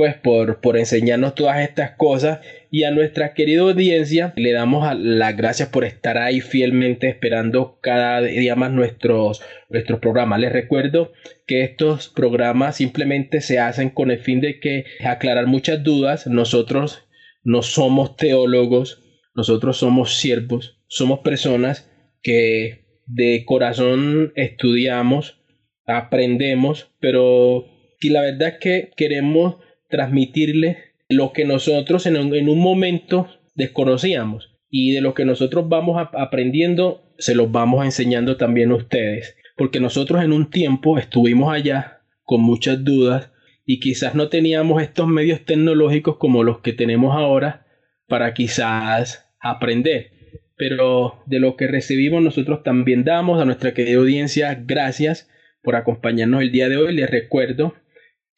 pues 0.00 0.14
por, 0.14 0.62
por 0.62 0.78
enseñarnos 0.78 1.34
todas 1.34 1.60
estas 1.60 1.90
cosas 1.90 2.38
y 2.70 2.84
a 2.84 2.90
nuestra 2.90 3.34
querida 3.34 3.60
audiencia 3.60 4.32
le 4.34 4.50
damos 4.50 4.88
las 4.98 5.36
gracias 5.36 5.68
por 5.68 5.84
estar 5.84 6.16
ahí 6.16 6.40
fielmente 6.40 7.06
esperando 7.06 7.78
cada 7.82 8.22
día 8.22 8.56
más 8.56 8.70
nuestros, 8.70 9.42
nuestros 9.68 10.00
programas. 10.00 10.40
Les 10.40 10.52
recuerdo 10.52 11.12
que 11.46 11.64
estos 11.64 12.08
programas 12.08 12.76
simplemente 12.76 13.42
se 13.42 13.58
hacen 13.58 13.90
con 13.90 14.10
el 14.10 14.20
fin 14.20 14.40
de 14.40 14.58
que 14.58 14.86
aclarar 15.04 15.46
muchas 15.46 15.82
dudas. 15.82 16.26
Nosotros 16.26 17.06
no 17.44 17.60
somos 17.60 18.16
teólogos, 18.16 19.02
nosotros 19.34 19.76
somos 19.76 20.14
siervos, 20.14 20.80
somos 20.86 21.18
personas 21.18 21.90
que 22.22 22.86
de 23.04 23.44
corazón 23.44 24.32
estudiamos, 24.34 25.42
aprendemos, 25.84 26.90
pero 27.00 27.66
y 28.00 28.08
la 28.08 28.22
verdad 28.22 28.48
es 28.48 28.58
que 28.60 28.90
queremos 28.96 29.56
transmitirle 29.90 30.78
lo 31.10 31.32
que 31.32 31.44
nosotros 31.44 32.06
en 32.06 32.16
un, 32.16 32.58
momento 32.58 33.28
desconocíamos. 33.54 34.56
Y 34.70 34.92
de 34.92 35.00
lo 35.00 35.14
que 35.14 35.24
nosotros 35.24 35.68
vamos 35.68 36.00
aprendiendo 36.12 37.02
se 37.18 37.34
los 37.34 37.50
vamos 37.50 37.84
enseñando 37.84 38.36
también 38.36 38.70
a 38.70 38.76
ustedes. 38.76 39.36
Porque 39.56 39.80
nosotros 39.80 40.22
en 40.22 40.32
un 40.32 40.48
tiempo 40.48 40.96
estuvimos 40.96 41.52
allá 41.52 42.00
con 42.22 42.40
muchas 42.40 42.84
dudas 42.84 43.32
y 43.66 43.80
quizás 43.80 44.14
no 44.14 44.28
teníamos 44.28 44.82
estos 44.82 45.08
medios 45.08 45.44
tecnológicos 45.44 46.16
como 46.16 46.44
los 46.44 46.60
que 46.60 46.72
tenemos 46.72 47.14
ahora 47.14 47.66
para 48.06 48.32
quizás 48.32 49.28
aprender. 49.40 50.12
Pero 50.56 51.22
de 51.26 51.40
lo 51.40 51.56
que 51.56 51.66
recibimos 51.66 52.22
nosotros 52.22 52.62
también 52.62 53.04
damos 53.04 53.40
a 53.40 53.44
nuestra 53.44 53.74
querida 53.74 53.98
audiencia 53.98 54.54
gracias 54.64 55.28
por 55.62 55.74
acompañarnos 55.74 56.42
el 56.42 56.52
día 56.52 56.68
de 56.68 56.76
hoy. 56.76 56.94
Les 56.94 57.10
recuerdo 57.10 57.74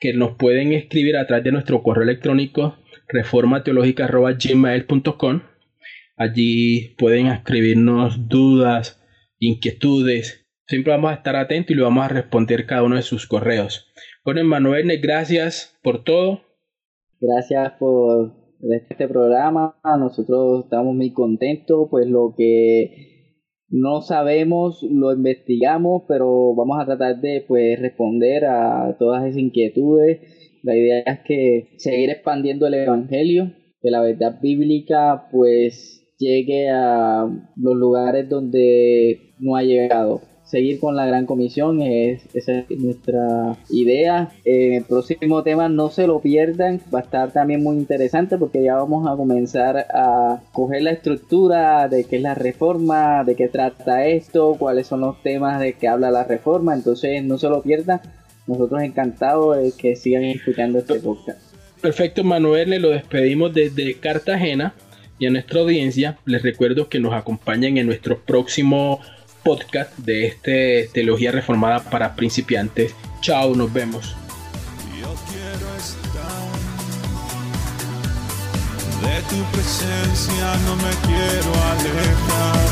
que 0.02 0.12
nos 0.12 0.34
pueden 0.34 0.72
escribir 0.72 1.16
a 1.16 1.28
través 1.28 1.44
de 1.44 1.52
nuestro 1.52 1.84
correo 1.84 2.02
electrónico 2.02 2.74
reformateológica.gmail.com. 3.06 5.42
Allí 6.16 6.96
pueden 6.98 7.28
escribirnos 7.28 8.28
dudas, 8.28 9.00
inquietudes. 9.38 10.44
Siempre 10.66 10.90
vamos 10.90 11.12
a 11.12 11.14
estar 11.14 11.36
atentos 11.36 11.70
y 11.70 11.76
le 11.76 11.84
vamos 11.84 12.04
a 12.04 12.08
responder 12.08 12.66
cada 12.66 12.82
uno 12.82 12.96
de 12.96 13.02
sus 13.02 13.28
correos. 13.28 13.92
Bueno, 14.24 14.40
Emanuel, 14.40 14.90
gracias 15.00 15.78
por 15.84 16.02
todo. 16.02 16.40
Gracias 17.20 17.74
por 17.78 18.32
este 18.72 19.06
programa. 19.06 19.76
Nosotros 19.84 20.64
estamos 20.64 20.96
muy 20.96 21.12
contentos, 21.12 21.86
pues 21.88 22.08
lo 22.08 22.34
que 22.36 23.11
no 23.72 24.02
sabemos, 24.02 24.82
lo 24.82 25.12
investigamos, 25.12 26.02
pero 26.06 26.54
vamos 26.54 26.78
a 26.78 26.84
tratar 26.84 27.20
de 27.20 27.42
pues 27.48 27.80
responder 27.80 28.44
a 28.44 28.96
todas 28.98 29.24
esas 29.24 29.38
inquietudes. 29.38 30.20
La 30.62 30.76
idea 30.76 31.00
es 31.00 31.20
que 31.26 31.68
seguir 31.78 32.10
expandiendo 32.10 32.66
el 32.66 32.74
evangelio, 32.74 33.50
que 33.80 33.90
la 33.90 34.02
verdad 34.02 34.38
bíblica 34.40 35.26
pues 35.32 36.06
llegue 36.18 36.68
a 36.68 37.26
los 37.56 37.74
lugares 37.74 38.28
donde 38.28 39.34
no 39.40 39.56
ha 39.56 39.62
llegado 39.62 40.20
seguir 40.52 40.78
con 40.80 40.94
la 40.96 41.06
gran 41.06 41.24
comisión, 41.24 41.80
es, 41.80 42.20
esa 42.34 42.58
es 42.58 42.78
nuestra 42.78 43.56
idea. 43.70 44.30
Eh, 44.44 44.76
el 44.76 44.84
próximo 44.84 45.42
tema 45.42 45.70
no 45.70 45.88
se 45.88 46.06
lo 46.06 46.20
pierdan, 46.20 46.78
va 46.94 46.98
a 46.98 47.02
estar 47.02 47.32
también 47.32 47.62
muy 47.62 47.76
interesante 47.76 48.36
porque 48.36 48.62
ya 48.62 48.74
vamos 48.74 49.10
a 49.10 49.16
comenzar 49.16 49.86
a 49.94 50.42
coger 50.52 50.82
la 50.82 50.90
estructura 50.90 51.88
de 51.88 52.04
qué 52.04 52.16
es 52.16 52.22
la 52.22 52.34
reforma, 52.34 53.24
de 53.24 53.34
qué 53.34 53.48
trata 53.48 54.04
esto, 54.06 54.56
cuáles 54.58 54.86
son 54.86 55.00
los 55.00 55.22
temas 55.22 55.58
de 55.58 55.72
que 55.72 55.88
habla 55.88 56.10
la 56.10 56.24
reforma, 56.24 56.74
entonces 56.74 57.24
no 57.24 57.38
se 57.38 57.48
lo 57.48 57.62
pierdan. 57.62 58.02
Nosotros 58.46 58.82
encantados 58.82 59.56
de 59.56 59.72
que 59.72 59.96
sigan 59.96 60.24
escuchando 60.24 60.80
este 60.80 60.96
podcast. 60.96 61.40
Perfecto, 61.80 62.24
Manuel, 62.24 62.70
le 62.70 62.78
lo 62.78 62.90
despedimos 62.90 63.54
desde 63.54 63.94
Cartagena 63.94 64.74
y 65.18 65.26
a 65.26 65.30
nuestra 65.30 65.60
audiencia 65.60 66.18
les 66.26 66.42
recuerdo 66.42 66.90
que 66.90 67.00
nos 67.00 67.14
acompañen 67.14 67.78
en 67.78 67.86
nuestro 67.86 68.18
próximo 68.18 69.00
podcast 69.42 69.96
de 69.98 70.26
este 70.26 70.90
Teología 70.92 71.32
Reformada 71.32 71.82
para 71.84 72.14
principiantes. 72.14 72.94
Chao, 73.20 73.54
nos 73.54 73.72
vemos. 73.72 74.14
Yo 75.00 75.14
quiero 75.30 75.76
estar 75.76 76.52
de 79.02 79.22
tu 79.28 79.42
presencia, 79.52 80.56
no 80.66 80.76
me 80.76 80.92
quiero 81.06 81.50
alejar. 81.72 82.66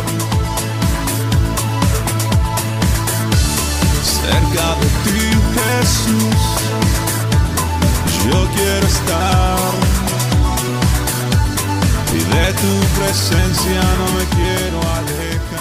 Cerca 4.03 4.67
de 4.81 4.89
ti, 5.05 5.23
Jesús, 5.57 6.43
yo 8.27 8.49
quiero 8.55 8.87
estar. 8.87 9.59
Y 12.13 12.19
de 12.19 12.53
tu 12.55 12.73
presencia 12.99 13.83
no 13.99 14.07
me 14.19 14.25
quiero 14.37 14.79
alejar. 14.99 15.60